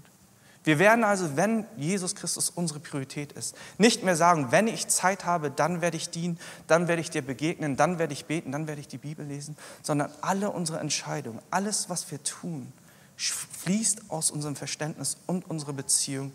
Wir 0.67 0.80
werden 0.80 1.06
also, 1.06 1.38
wenn 1.38 1.65
Jesus 1.77 2.13
Christus 2.13 2.49
unsere 2.49 2.82
Priorität 2.82 3.32
ist, 3.32 3.56
nicht 3.77 4.03
mehr 4.03 4.17
sagen, 4.17 4.51
wenn 4.51 4.67
ich 4.67 4.89
Zeit 4.89 5.23
habe, 5.23 5.49
dann 5.49 5.80
werde 5.80 5.95
ich 5.95 6.10
dienen, 6.10 6.38
dann 6.67 6.89
werde 6.89 6.99
ich 6.99 7.10
dir 7.10 7.21
begegnen, 7.21 7.77
dann 7.77 7.99
werde 7.99 8.12
ich 8.12 8.25
beten, 8.25 8.51
dann 8.51 8.67
werde 8.67 8.82
ich 8.82 8.89
die 8.89 8.97
Bibel 8.97 9.25
lesen, 9.25 9.56
sondern 9.82 10.12
alle 10.19 10.49
unsere 10.51 10.80
Entscheidungen, 10.80 11.39
alles, 11.51 11.89
was 11.89 12.12
wir 12.12 12.21
tun, 12.21 12.73
fließt 13.15 14.10
aus 14.10 14.30
unserem 14.30 14.58
Verständnis 14.58 15.15
und 15.25 15.49
unserer 15.49 15.71
Beziehung 15.71 16.34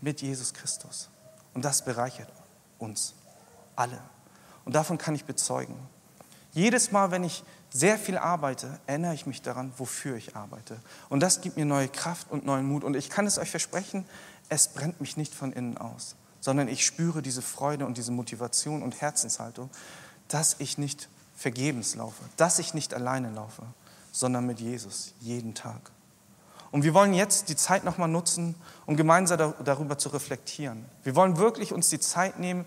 mit 0.00 0.20
Jesus 0.20 0.52
Christus. 0.52 1.08
Und 1.54 1.64
das 1.64 1.84
bereichert 1.84 2.32
uns 2.80 3.14
alle. 3.76 4.00
Und 4.64 4.74
davon 4.74 4.98
kann 4.98 5.14
ich 5.14 5.26
bezeugen. 5.26 5.76
Jedes 6.50 6.90
Mal, 6.90 7.12
wenn 7.12 7.22
ich 7.22 7.44
sehr 7.70 7.98
viel 7.98 8.18
arbeite, 8.18 8.78
erinnere 8.86 9.14
ich 9.14 9.26
mich 9.26 9.42
daran, 9.42 9.72
wofür 9.76 10.16
ich 10.16 10.36
arbeite. 10.36 10.78
Und 11.08 11.20
das 11.20 11.40
gibt 11.40 11.56
mir 11.56 11.64
neue 11.64 11.88
Kraft 11.88 12.30
und 12.30 12.44
neuen 12.44 12.66
Mut. 12.66 12.84
Und 12.84 12.96
ich 12.96 13.10
kann 13.10 13.26
es 13.26 13.38
euch 13.38 13.50
versprechen, 13.50 14.04
es 14.48 14.68
brennt 14.68 15.00
mich 15.00 15.16
nicht 15.16 15.34
von 15.34 15.52
innen 15.52 15.78
aus, 15.78 16.16
sondern 16.40 16.68
ich 16.68 16.84
spüre 16.84 17.22
diese 17.22 17.42
Freude 17.42 17.86
und 17.86 17.96
diese 17.96 18.10
Motivation 18.12 18.82
und 18.82 19.00
Herzenshaltung, 19.00 19.70
dass 20.28 20.56
ich 20.58 20.78
nicht 20.78 21.08
vergebens 21.36 21.94
laufe, 21.94 22.22
dass 22.36 22.58
ich 22.58 22.74
nicht 22.74 22.92
alleine 22.92 23.30
laufe, 23.30 23.62
sondern 24.12 24.46
mit 24.46 24.60
Jesus 24.60 25.14
jeden 25.20 25.54
Tag. 25.54 25.92
Und 26.72 26.84
wir 26.84 26.94
wollen 26.94 27.14
jetzt 27.14 27.48
die 27.48 27.56
Zeit 27.56 27.84
nochmal 27.84 28.08
nutzen, 28.08 28.54
um 28.86 28.96
gemeinsam 28.96 29.54
darüber 29.64 29.98
zu 29.98 30.08
reflektieren. 30.10 30.84
Wir 31.02 31.16
wollen 31.16 31.36
wirklich 31.36 31.72
uns 31.72 31.88
die 31.88 31.98
Zeit 31.98 32.38
nehmen, 32.38 32.64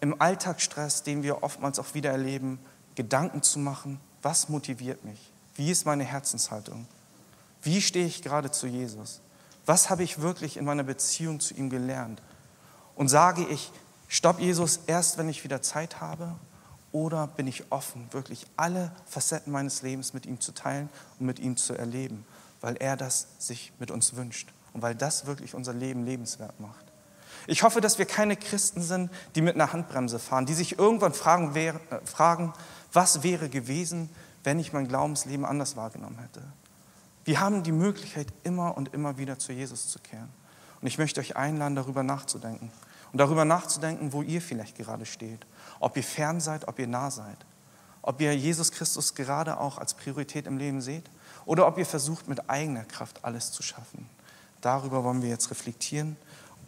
im 0.00 0.20
Alltagsstress, 0.20 1.02
den 1.02 1.22
wir 1.22 1.42
oftmals 1.42 1.78
auch 1.78 1.94
wieder 1.94 2.10
erleben, 2.10 2.60
Gedanken 2.94 3.42
zu 3.42 3.58
machen, 3.58 4.00
was 4.22 4.48
motiviert 4.48 5.04
mich? 5.04 5.18
Wie 5.54 5.70
ist 5.70 5.86
meine 5.86 6.04
Herzenshaltung? 6.04 6.86
Wie 7.62 7.80
stehe 7.82 8.06
ich 8.06 8.22
gerade 8.22 8.50
zu 8.50 8.66
Jesus? 8.66 9.20
Was 9.66 9.90
habe 9.90 10.02
ich 10.02 10.20
wirklich 10.20 10.56
in 10.56 10.64
meiner 10.64 10.84
Beziehung 10.84 11.40
zu 11.40 11.54
ihm 11.54 11.68
gelernt? 11.70 12.22
Und 12.94 13.08
sage 13.08 13.44
ich, 13.44 13.70
stopp 14.08 14.40
Jesus 14.40 14.80
erst, 14.86 15.18
wenn 15.18 15.28
ich 15.28 15.44
wieder 15.44 15.62
Zeit 15.62 16.00
habe? 16.00 16.34
Oder 16.90 17.26
bin 17.26 17.46
ich 17.46 17.70
offen, 17.70 18.08
wirklich 18.12 18.46
alle 18.56 18.92
Facetten 19.06 19.52
meines 19.52 19.82
Lebens 19.82 20.14
mit 20.14 20.24
ihm 20.24 20.40
zu 20.40 20.52
teilen 20.52 20.88
und 21.18 21.26
mit 21.26 21.38
ihm 21.38 21.56
zu 21.56 21.74
erleben, 21.74 22.24
weil 22.60 22.76
er 22.76 22.96
das 22.96 23.26
sich 23.38 23.72
mit 23.78 23.90
uns 23.90 24.16
wünscht 24.16 24.48
und 24.72 24.80
weil 24.80 24.94
das 24.94 25.26
wirklich 25.26 25.54
unser 25.54 25.74
Leben 25.74 26.06
lebenswert 26.06 26.58
macht? 26.60 26.86
Ich 27.46 27.62
hoffe, 27.62 27.80
dass 27.80 27.98
wir 27.98 28.06
keine 28.06 28.36
Christen 28.36 28.82
sind, 28.82 29.10
die 29.34 29.42
mit 29.42 29.54
einer 29.54 29.72
Handbremse 29.72 30.18
fahren, 30.18 30.46
die 30.46 30.54
sich 30.54 30.78
irgendwann 30.78 31.14
fragen, 31.14 31.54
äh, 31.54 31.74
fragen 32.04 32.52
was 32.92 33.22
wäre 33.22 33.48
gewesen, 33.48 34.08
wenn 34.44 34.58
ich 34.58 34.72
mein 34.72 34.88
Glaubensleben 34.88 35.44
anders 35.44 35.76
wahrgenommen 35.76 36.18
hätte? 36.18 36.42
Wir 37.24 37.40
haben 37.40 37.62
die 37.62 37.72
Möglichkeit, 37.72 38.28
immer 38.42 38.76
und 38.76 38.94
immer 38.94 39.18
wieder 39.18 39.38
zu 39.38 39.52
Jesus 39.52 39.88
zu 39.88 39.98
kehren. 39.98 40.30
Und 40.80 40.86
ich 40.86 40.96
möchte 40.96 41.20
euch 41.20 41.36
einladen, 41.36 41.76
darüber 41.76 42.02
nachzudenken. 42.02 42.70
Und 43.12 43.18
darüber 43.18 43.44
nachzudenken, 43.44 44.12
wo 44.12 44.22
ihr 44.22 44.40
vielleicht 44.40 44.76
gerade 44.76 45.04
steht. 45.04 45.46
Ob 45.80 45.96
ihr 45.96 46.04
fern 46.04 46.40
seid, 46.40 46.68
ob 46.68 46.78
ihr 46.78 46.86
nah 46.86 47.10
seid. 47.10 47.36
Ob 48.00 48.20
ihr 48.20 48.34
Jesus 48.34 48.72
Christus 48.72 49.14
gerade 49.14 49.60
auch 49.60 49.76
als 49.76 49.92
Priorität 49.94 50.46
im 50.46 50.56
Leben 50.56 50.80
seht. 50.80 51.04
Oder 51.44 51.66
ob 51.66 51.76
ihr 51.76 51.86
versucht, 51.86 52.28
mit 52.28 52.48
eigener 52.48 52.84
Kraft 52.84 53.24
alles 53.24 53.52
zu 53.52 53.62
schaffen. 53.62 54.08
Darüber 54.60 55.04
wollen 55.04 55.20
wir 55.20 55.28
jetzt 55.28 55.50
reflektieren. 55.50 56.16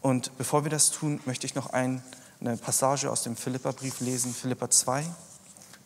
Und 0.03 0.37
bevor 0.37 0.65
wir 0.65 0.71
das 0.71 0.91
tun, 0.91 1.21
möchte 1.25 1.47
ich 1.47 1.55
noch 1.55 1.73
ein, 1.73 2.03
eine 2.41 2.57
Passage 2.57 3.11
aus 3.11 3.23
dem 3.23 3.37
Philipperbrief 3.37 4.01
lesen, 4.01 4.35
Philippa 4.35 4.69
2 4.69 5.05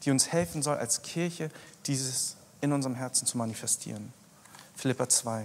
die 0.05 0.11
uns 0.11 0.33
helfen 0.33 0.62
soll, 0.62 0.77
als 0.77 1.03
Kirche 1.03 1.51
dieses 1.87 2.37
in 2.61 2.73
unserem 2.73 2.95
Herzen 2.95 3.27
zu 3.27 3.38
manifestieren. 3.38 4.12
Philippa 4.77 5.09
2. 5.09 5.45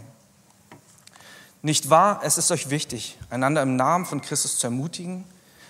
Nicht 1.61 1.89
wahr, 1.89 2.21
es 2.23 2.37
ist 2.37 2.51
euch 2.51 2.69
wichtig, 2.69 3.17
einander 3.29 3.61
im 3.61 3.75
Namen 3.75 4.05
von 4.05 4.21
Christus 4.21 4.57
zu 4.57 4.67
ermutigen. 4.67 5.25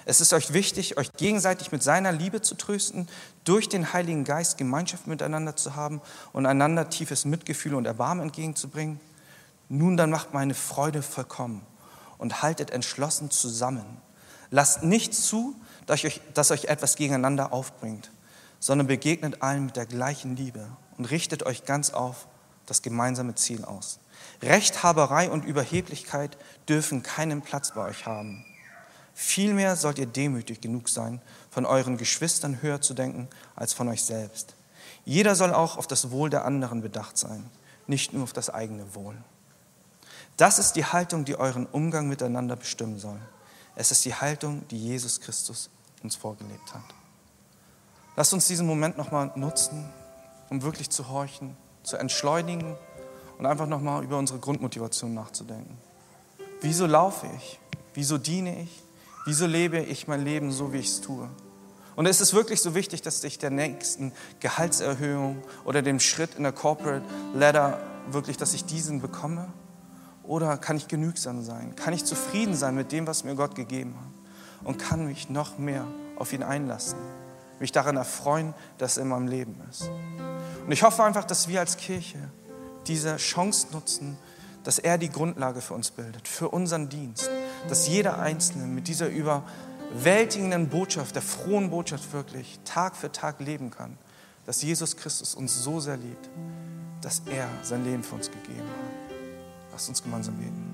Es 0.06 0.21
ist 0.21 0.34
euch 0.34 0.54
wichtig, 0.54 0.97
euch 0.97 1.12
gegenseitig 1.13 1.71
mit 1.71 1.84
seiner 1.84 2.12
Liebe 2.12 2.41
zu 2.41 2.56
trösten, 2.56 3.08
durch 3.43 3.69
den 3.69 3.91
Heiligen 3.93 4.23
Geist 4.23 4.58
Gemeinschaft 4.58 5.08
miteinander 5.08 5.56
zu 5.56 5.75
haben 5.75 6.02
und 6.32 6.45
einander 6.45 6.89
tiefes 6.89 7.25
Mitgefühl 7.25 7.75
und 7.75 7.86
Erbarmen 7.86 8.23
entgegenzubringen. 8.23 8.99
Nun 9.67 9.97
dann 9.97 10.10
macht 10.10 10.34
meine 10.34 10.54
Freude 10.54 11.02
vollkommen 11.02 11.62
und 12.17 12.41
haltet 12.41 12.71
entschlossen 12.71 13.32
zusammen. 13.32 13.86
Lasst 14.52 14.84
nicht 14.84 15.13
zu, 15.13 15.56
dass 15.86 16.04
euch, 16.04 16.21
dass 16.34 16.52
euch 16.52 16.65
etwas 16.65 16.95
gegeneinander 16.95 17.52
aufbringt 17.54 18.10
sondern 18.60 18.88
begegnet 18.88 19.41
allen 19.41 19.65
mit 19.65 19.76
der 19.76 19.86
gleichen 19.86 20.36
Liebe 20.36 20.67
und 20.98 21.06
richtet 21.06 21.43
euch 21.43 21.65
ganz 21.65 21.91
auf 21.91 22.28
das 22.65 22.82
gemeinsame 22.82 23.36
Ziel 23.36 23.65
aus. 23.65 24.00
Rechthaberei 24.41 25.30
und 25.30 25.45
Überheblichkeit 25.45 26.38
dürfen 26.67 27.04
keinen 27.04 27.41
Platz 27.41 27.74
bei 27.74 27.88
euch 27.88 28.06
haben. 28.06 28.45
Vielmehr 29.13 29.76
sollt 29.76 30.00
ihr 30.00 30.06
demütig 30.06 30.62
genug 30.62 30.88
sein, 30.88 31.22
von 31.50 31.65
euren 31.65 31.98
Geschwistern 31.98 32.62
höher 32.62 32.80
zu 32.80 32.93
denken 32.93 33.28
als 33.56 33.74
von 33.74 33.88
euch 33.89 34.04
selbst. 34.04 34.56
Jeder 35.04 35.36
soll 35.36 35.54
auch 35.54 35.78
auf 35.78 35.88
das 35.88 36.12
Wohl 36.12 36.30
der 36.30 36.45
anderen 36.45 36.82
bedacht 36.82 37.17
sein. 37.17 37.50
nicht 37.88 38.13
nur 38.13 38.22
auf 38.22 38.34
das 38.34 38.52
eigene 38.52 38.93
Wohl. 38.93 39.17
Das 40.38 40.60
ist 40.60 40.74
die 40.74 40.86
Haltung, 40.86 41.26
die 41.26 41.36
euren 41.36 41.65
Umgang 41.65 42.08
miteinander 42.08 42.56
bestimmen 42.56 43.00
soll. 43.00 43.19
Es 43.76 43.89
ist 43.89 44.06
die 44.06 44.13
Haltung, 44.13 44.67
die 44.67 44.78
Jesus 44.78 45.19
Christus 45.19 45.72
uns 46.04 46.15
vorgelebt 46.15 46.72
hat. 46.72 46.84
Lasst 48.19 48.34
uns 48.34 48.47
diesen 48.47 48.67
Moment 48.67 48.97
nochmal 48.97 49.32
nutzen, 49.36 49.86
um 50.49 50.62
wirklich 50.62 50.89
zu 50.89 51.08
horchen, 51.08 51.55
zu 51.84 51.95
entschleunigen 51.95 52.75
und 53.38 53.45
einfach 53.45 53.65
nochmal 53.65 54.03
über 54.03 54.17
unsere 54.17 54.39
Grundmotivation 54.39 55.13
nachzudenken. 55.13 55.77
Wieso 56.60 56.86
laufe 56.86 57.27
ich? 57.38 57.62
Wieso 57.93 58.17
diene 58.17 58.63
ich? 58.63 58.84
Wieso 59.25 59.45
lebe 59.45 59.79
ich 59.79 60.10
mein 60.10 60.21
Leben 60.21 60.51
so, 60.51 60.73
wie 60.73 60.79
ich 60.79 60.88
es 60.88 60.99
tue? 60.99 61.29
Und 61.95 62.08
ist 62.08 62.19
es 62.19 62.34
wirklich 62.34 62.62
so 62.62 62.75
wichtig, 62.75 63.01
dass 63.01 63.23
ich 63.23 63.39
der 63.39 63.51
nächsten 63.51 64.12
Gehaltserhöhung 64.41 65.41
oder 65.63 65.82
dem 65.82 66.01
Schritt 66.01 66.36
in 66.36 66.43
der 66.43 66.51
Corporate 66.51 67.05
Ladder 67.34 67.79
wirklich, 68.12 68.36
dass 68.36 68.53
ich 68.53 68.65
diesen 68.65 68.99
bekomme? 68.99 69.47
Oder 70.23 70.58
kann 70.58 70.75
ich 70.75 70.89
genügsam 70.89 71.41
sein? 71.41 71.73
Kann 71.77 71.93
ich 71.93 72.03
zufrieden 72.03 72.53
sein 72.53 72.75
mit 72.75 72.91
dem, 72.91 73.08
was 73.08 73.23
mir 73.23 73.36
Gott 73.36 73.55
gegeben 73.55 73.95
hat? 73.97 74.67
Und 74.67 74.77
kann 74.77 75.05
mich 75.05 75.29
noch 75.29 75.58
mehr 75.58 75.88
auf 76.17 76.34
ihn 76.34 76.43
einlassen? 76.43 76.97
Mich 77.60 77.72
daran 77.72 77.98
erfreuen, 77.98 78.54
dass 78.78 78.98
er 78.98 79.04
in 79.04 79.10
meinem 79.10 79.28
Leben 79.28 79.62
ist. 79.69 79.89
Und 80.65 80.72
ich 80.72 80.84
hoffe 80.84 81.04
einfach, 81.04 81.26
dass 81.26 81.48
wir 81.48 81.60
als 81.60 81.78
Kirche 81.78 82.19
diese 82.88 83.17
Chance 83.17 83.67
nutzen, 83.72 84.17
dass 84.63 84.80
er 84.80 84.98
die 84.98 85.10
Grundlage 85.10 85.62
für 85.62 85.74
uns 85.74 85.91
bildet, 85.91 86.28
für 86.28 86.50
unseren 86.50 86.89
Dienst, 86.89 87.30
dass 87.69 87.88
jeder 87.88 88.19
Einzelne 88.19 88.65
mit 88.65 88.88
dieser 88.88 89.08
überwältigenden 89.08 90.69
Botschaft, 90.69 91.15
der 91.15 91.22
frohen 91.22 91.69
Botschaft 91.69 92.13
wirklich 92.13 92.60
Tag 92.65 92.95
für 92.95 93.12
Tag 93.12 93.39
leben 93.39 93.72
kann, 93.72 93.98
dass 94.45 94.62
Jesus 94.62 94.98
Christus 94.98 95.36
uns 95.36 95.63
so 95.63 95.80
sehr 95.80 95.98
liebt, 95.98 96.30
dass 97.02 97.22
er 97.32 97.48
sein 97.63 97.84
Leben 97.84 98.04
für 98.04 98.15
uns 98.15 98.30
gegeben 98.30 98.60
hat. 98.60 99.15
Lasst 99.72 99.89
uns 99.89 100.04
gemeinsam 100.04 100.36
beten. 100.36 100.68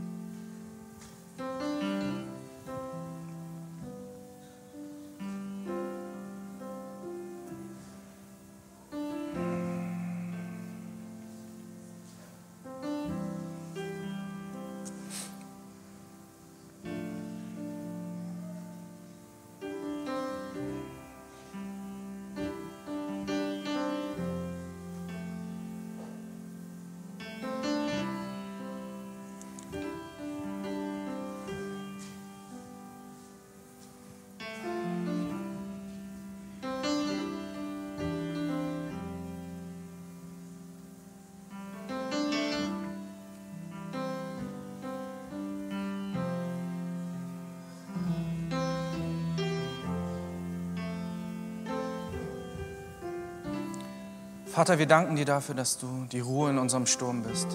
Vater, 54.55 54.79
wir 54.79 54.85
danken 54.85 55.17
dir 55.17 55.25
dafür, 55.25 55.53
dass 55.53 55.77
du 55.79 56.05
die 56.13 56.21
Ruhe 56.21 56.49
in 56.49 56.57
unserem 56.57 56.85
Sturm 56.85 57.23
bist. 57.23 57.47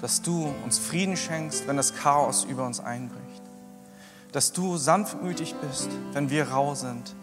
Dass 0.00 0.20
du 0.20 0.52
uns 0.64 0.80
Frieden 0.80 1.16
schenkst, 1.16 1.68
wenn 1.68 1.76
das 1.76 1.94
Chaos 1.94 2.42
über 2.42 2.66
uns 2.66 2.80
einbricht. 2.80 3.42
Dass 4.32 4.50
du 4.50 4.78
sanftmütig 4.78 5.54
bist, 5.54 5.88
wenn 6.12 6.28
wir 6.28 6.48
rau 6.48 6.74
sind. 6.74 7.14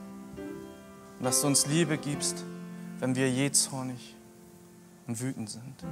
Und 1.19 1.25
dass 1.25 1.41
du 1.41 1.47
uns 1.47 1.65
Liebe 1.65 1.97
gibst, 1.97 2.45
wenn 2.99 3.17
wir 3.17 3.29
jähzornig 3.29 4.15
und 5.07 5.19
wütend 5.19 5.49
sind. 5.49 5.83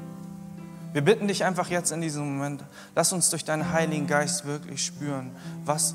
Wir 0.93 1.01
bitten 1.01 1.27
dich 1.27 1.43
einfach 1.43 1.69
jetzt 1.69 1.91
in 1.91 1.99
diesem 1.99 2.37
Moment, 2.37 2.63
lass 2.95 3.11
uns 3.11 3.29
durch 3.31 3.43
deinen 3.43 3.73
Heiligen 3.73 4.07
Geist 4.07 4.45
wirklich 4.45 4.85
spüren, 4.85 5.31
was 5.65 5.93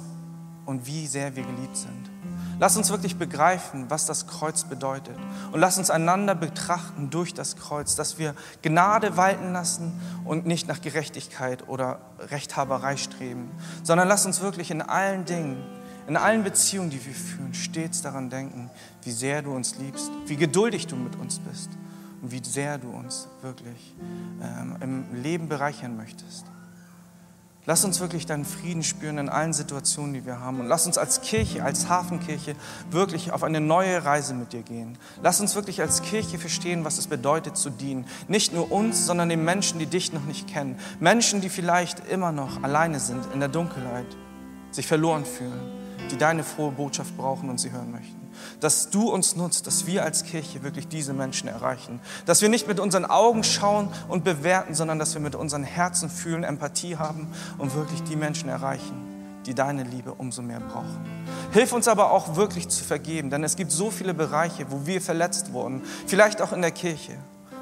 und 0.66 0.86
wie 0.86 1.06
sehr 1.06 1.36
wir 1.36 1.42
geliebt 1.42 1.78
sind. 1.78 2.15
Lass 2.58 2.76
uns 2.76 2.90
wirklich 2.90 3.16
begreifen, 3.16 3.90
was 3.90 4.06
das 4.06 4.26
Kreuz 4.26 4.64
bedeutet. 4.64 5.16
Und 5.52 5.60
lass 5.60 5.76
uns 5.76 5.90
einander 5.90 6.34
betrachten 6.34 7.10
durch 7.10 7.34
das 7.34 7.56
Kreuz, 7.56 7.96
dass 7.96 8.18
wir 8.18 8.34
Gnade 8.62 9.16
walten 9.18 9.52
lassen 9.52 9.92
und 10.24 10.46
nicht 10.46 10.66
nach 10.66 10.80
Gerechtigkeit 10.80 11.68
oder 11.68 12.00
Rechthaberei 12.18 12.96
streben, 12.96 13.50
sondern 13.82 14.08
lass 14.08 14.24
uns 14.24 14.40
wirklich 14.40 14.70
in 14.70 14.80
allen 14.80 15.26
Dingen, 15.26 15.62
in 16.06 16.16
allen 16.16 16.44
Beziehungen, 16.44 16.88
die 16.88 17.04
wir 17.04 17.14
führen, 17.14 17.52
stets 17.52 18.00
daran 18.00 18.30
denken, 18.30 18.70
wie 19.02 19.12
sehr 19.12 19.42
du 19.42 19.54
uns 19.54 19.76
liebst, 19.76 20.10
wie 20.26 20.36
geduldig 20.36 20.86
du 20.86 20.96
mit 20.96 21.16
uns 21.16 21.40
bist 21.40 21.68
und 22.22 22.30
wie 22.32 22.42
sehr 22.42 22.78
du 22.78 22.88
uns 22.88 23.28
wirklich 23.42 23.94
ähm, 24.42 24.76
im 24.80 25.22
Leben 25.22 25.48
bereichern 25.48 25.96
möchtest. 25.96 26.46
Lass 27.68 27.84
uns 27.84 27.98
wirklich 27.98 28.26
deinen 28.26 28.44
Frieden 28.44 28.84
spüren 28.84 29.18
in 29.18 29.28
allen 29.28 29.52
Situationen, 29.52 30.14
die 30.14 30.24
wir 30.24 30.38
haben. 30.38 30.60
Und 30.60 30.66
lass 30.66 30.86
uns 30.86 30.98
als 30.98 31.20
Kirche, 31.20 31.64
als 31.64 31.88
Hafenkirche 31.88 32.54
wirklich 32.92 33.32
auf 33.32 33.42
eine 33.42 33.60
neue 33.60 34.04
Reise 34.04 34.34
mit 34.34 34.52
dir 34.52 34.62
gehen. 34.62 34.96
Lass 35.20 35.40
uns 35.40 35.56
wirklich 35.56 35.80
als 35.80 36.02
Kirche 36.02 36.38
verstehen, 36.38 36.84
was 36.84 36.96
es 36.96 37.08
bedeutet 37.08 37.56
zu 37.56 37.70
dienen. 37.70 38.06
Nicht 38.28 38.52
nur 38.52 38.70
uns, 38.70 39.04
sondern 39.04 39.28
den 39.28 39.44
Menschen, 39.44 39.80
die 39.80 39.86
dich 39.86 40.12
noch 40.12 40.24
nicht 40.24 40.46
kennen. 40.46 40.78
Menschen, 41.00 41.40
die 41.40 41.48
vielleicht 41.48 42.08
immer 42.08 42.30
noch 42.30 42.62
alleine 42.62 43.00
sind 43.00 43.26
in 43.34 43.40
der 43.40 43.48
Dunkelheit, 43.48 44.06
sich 44.70 44.86
verloren 44.86 45.24
fühlen, 45.24 45.72
die 46.12 46.16
deine 46.16 46.44
frohe 46.44 46.70
Botschaft 46.70 47.16
brauchen 47.16 47.50
und 47.50 47.58
sie 47.58 47.72
hören 47.72 47.90
möchten 47.90 48.15
dass 48.60 48.90
du 48.90 49.10
uns 49.10 49.36
nutzt, 49.36 49.66
dass 49.66 49.86
wir 49.86 50.04
als 50.04 50.24
Kirche 50.24 50.62
wirklich 50.62 50.88
diese 50.88 51.12
Menschen 51.12 51.48
erreichen. 51.48 52.00
Dass 52.24 52.42
wir 52.42 52.48
nicht 52.48 52.68
mit 52.68 52.80
unseren 52.80 53.04
Augen 53.04 53.44
schauen 53.44 53.88
und 54.08 54.24
bewerten, 54.24 54.74
sondern 54.74 54.98
dass 54.98 55.14
wir 55.14 55.20
mit 55.20 55.34
unseren 55.34 55.64
Herzen 55.64 56.10
fühlen, 56.10 56.44
Empathie 56.44 56.96
haben 56.96 57.28
und 57.58 57.74
wirklich 57.74 58.02
die 58.04 58.16
Menschen 58.16 58.48
erreichen, 58.48 59.40
die 59.46 59.54
deine 59.54 59.82
Liebe 59.82 60.14
umso 60.14 60.42
mehr 60.42 60.60
brauchen. 60.60 61.04
Hilf 61.52 61.72
uns 61.72 61.88
aber 61.88 62.10
auch 62.10 62.36
wirklich 62.36 62.68
zu 62.68 62.84
vergeben, 62.84 63.30
denn 63.30 63.44
es 63.44 63.56
gibt 63.56 63.70
so 63.70 63.90
viele 63.90 64.14
Bereiche, 64.14 64.70
wo 64.70 64.86
wir 64.86 65.00
verletzt 65.00 65.52
wurden, 65.52 65.82
vielleicht 66.06 66.42
auch 66.42 66.52
in 66.52 66.62
der 66.62 66.72
Kirche, 66.72 67.12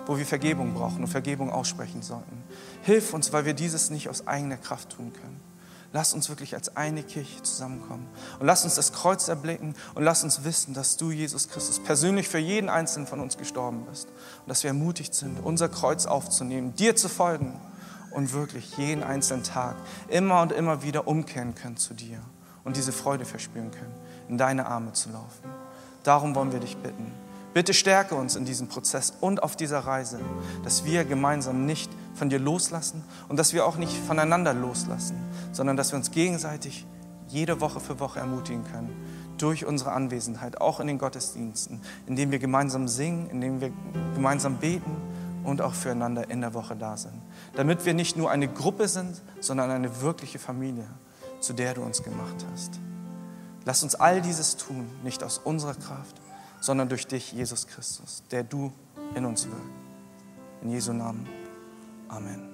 wo 0.07 0.17
wir 0.17 0.27
Vergebung 0.27 0.75
brauchen 0.75 1.03
und 1.03 1.09
Vergebung 1.09 1.51
aussprechen 1.51 2.03
sollten. 2.03 2.43
Hilf 2.83 3.15
uns, 3.15 3.33
weil 3.33 3.45
wir 3.47 3.55
dieses 3.55 3.91
nicht 3.91 4.09
aus 4.09 4.27
eigener 4.27 4.57
Kraft 4.57 4.91
tun 4.91 5.13
können. 5.13 5.54
Lass 5.95 6.13
uns 6.13 6.29
wirklich 6.29 6.57
als 6.57 6.77
eine 6.77 7.05
Kirche 7.05 7.41
zusammenkommen. 7.45 8.09
Und 8.41 8.47
lass 8.47 8.65
uns 8.65 8.75
das 8.75 8.93
Kreuz 8.93 9.29
erblicken 9.29 9.77
und 9.95 10.03
lass 10.03 10.25
uns 10.25 10.43
wissen, 10.43 10.75
dass 10.75 10.97
du, 10.97 11.13
Jesus 11.13 11.49
Christus, 11.49 11.79
persönlich 11.79 12.29
für 12.29 12.41
jeden 12.41 12.69
Einzelnen 12.69 13.07
von 13.07 13.21
uns 13.21 13.39
gestorben 13.39 13.87
bist. 13.89 14.09
Und 14.09 14.49
dass 14.49 14.65
wir 14.65 14.69
ermutigt 14.71 15.15
sind, 15.15 15.39
unser 15.45 15.69
Kreuz 15.69 16.07
aufzunehmen, 16.07 16.75
dir 16.75 16.97
zu 16.97 17.09
folgen 17.09 17.61
und 18.11 18.33
wirklich 18.33 18.77
jeden 18.77 19.05
einzelnen 19.05 19.45
Tag 19.45 19.77
immer 20.09 20.43
und 20.43 20.51
immer 20.51 20.83
wieder 20.83 21.07
umkehren 21.07 21.55
können 21.55 21.77
zu 21.77 21.95
dir 21.95 22.19
und 22.65 22.77
diese 22.77 22.91
Freude 22.91 23.25
verspüren 23.25 23.71
können, 23.71 23.95
in 24.29 24.37
deine 24.37 24.67
Arme 24.67 24.95
zu 24.95 25.11
laufen. 25.11 25.49
Darum 26.03 26.35
wollen 26.35 26.51
wir 26.51 26.59
dich 26.59 26.77
bitten. 26.77 27.13
Bitte 27.53 27.73
stärke 27.73 28.17
uns 28.17 28.35
in 28.35 28.45
diesem 28.45 28.67
Prozess 28.67 29.13
und 29.21 29.45
auf 29.45 29.55
dieser 29.55 29.79
Reise, 29.79 30.19
dass 30.65 30.85
wir 30.85 31.05
gemeinsam 31.05 31.67
nicht 31.67 31.89
von 32.15 32.29
dir 32.31 32.39
loslassen 32.39 33.03
und 33.29 33.39
dass 33.39 33.53
wir 33.53 33.67
auch 33.67 33.77
nicht 33.77 33.97
voneinander 33.97 34.55
loslassen, 34.55 35.17
sondern 35.53 35.77
dass 35.77 35.93
wir 35.93 35.99
uns 35.99 36.11
gegenseitig 36.11 36.87
jede 37.29 37.61
Woche 37.61 37.81
für 37.81 37.99
Woche 38.01 38.21
ermutigen 38.21 38.65
können 38.65 38.95
durch 39.39 39.65
unsere 39.65 39.93
Anwesenheit, 39.93 40.61
auch 40.61 40.81
in 40.81 40.87
den 40.87 40.99
Gottesdiensten, 40.99 41.81
indem 42.07 42.31
wir 42.31 42.39
gemeinsam 42.39 42.87
singen, 42.87 43.29
indem 43.31 43.61
wir 43.61 43.73
gemeinsam 44.15 44.59
beten 44.59 44.97
und 45.43 45.61
auch 45.61 45.75
füreinander 45.75 46.31
in 46.31 46.41
der 46.41 46.55
Woche 46.55 46.77
da 46.77 46.97
sind. 46.97 47.21
Damit 47.55 47.85
wir 47.85 47.95
nicht 47.95 48.17
nur 48.17 48.31
eine 48.31 48.49
Gruppe 48.49 48.89
sind, 48.89 49.21
sondern 49.41 49.71
eine 49.71 50.01
wirkliche 50.01 50.39
Familie, 50.39 50.87
zu 51.41 51.53
der 51.53 51.75
du 51.75 51.83
uns 51.83 52.03
gemacht 52.03 52.47
hast. 52.53 52.81
Lass 53.65 53.83
uns 53.83 53.95
all 53.95 54.21
dieses 54.21 54.57
tun, 54.57 54.89
nicht 55.03 55.23
aus 55.23 55.39
unserer 55.39 55.75
Kraft, 55.75 56.21
sondern 56.61 56.89
durch 56.89 57.07
dich, 57.07 57.33
Jesus 57.33 57.67
Christus, 57.67 58.23
der 58.31 58.45
du 58.45 58.73
in 59.15 59.25
uns 59.25 59.47
wirkst. 59.47 59.69
In 60.63 60.71
Jesu 60.71 60.93
Namen. 60.93 61.29
Amen. 62.15 62.54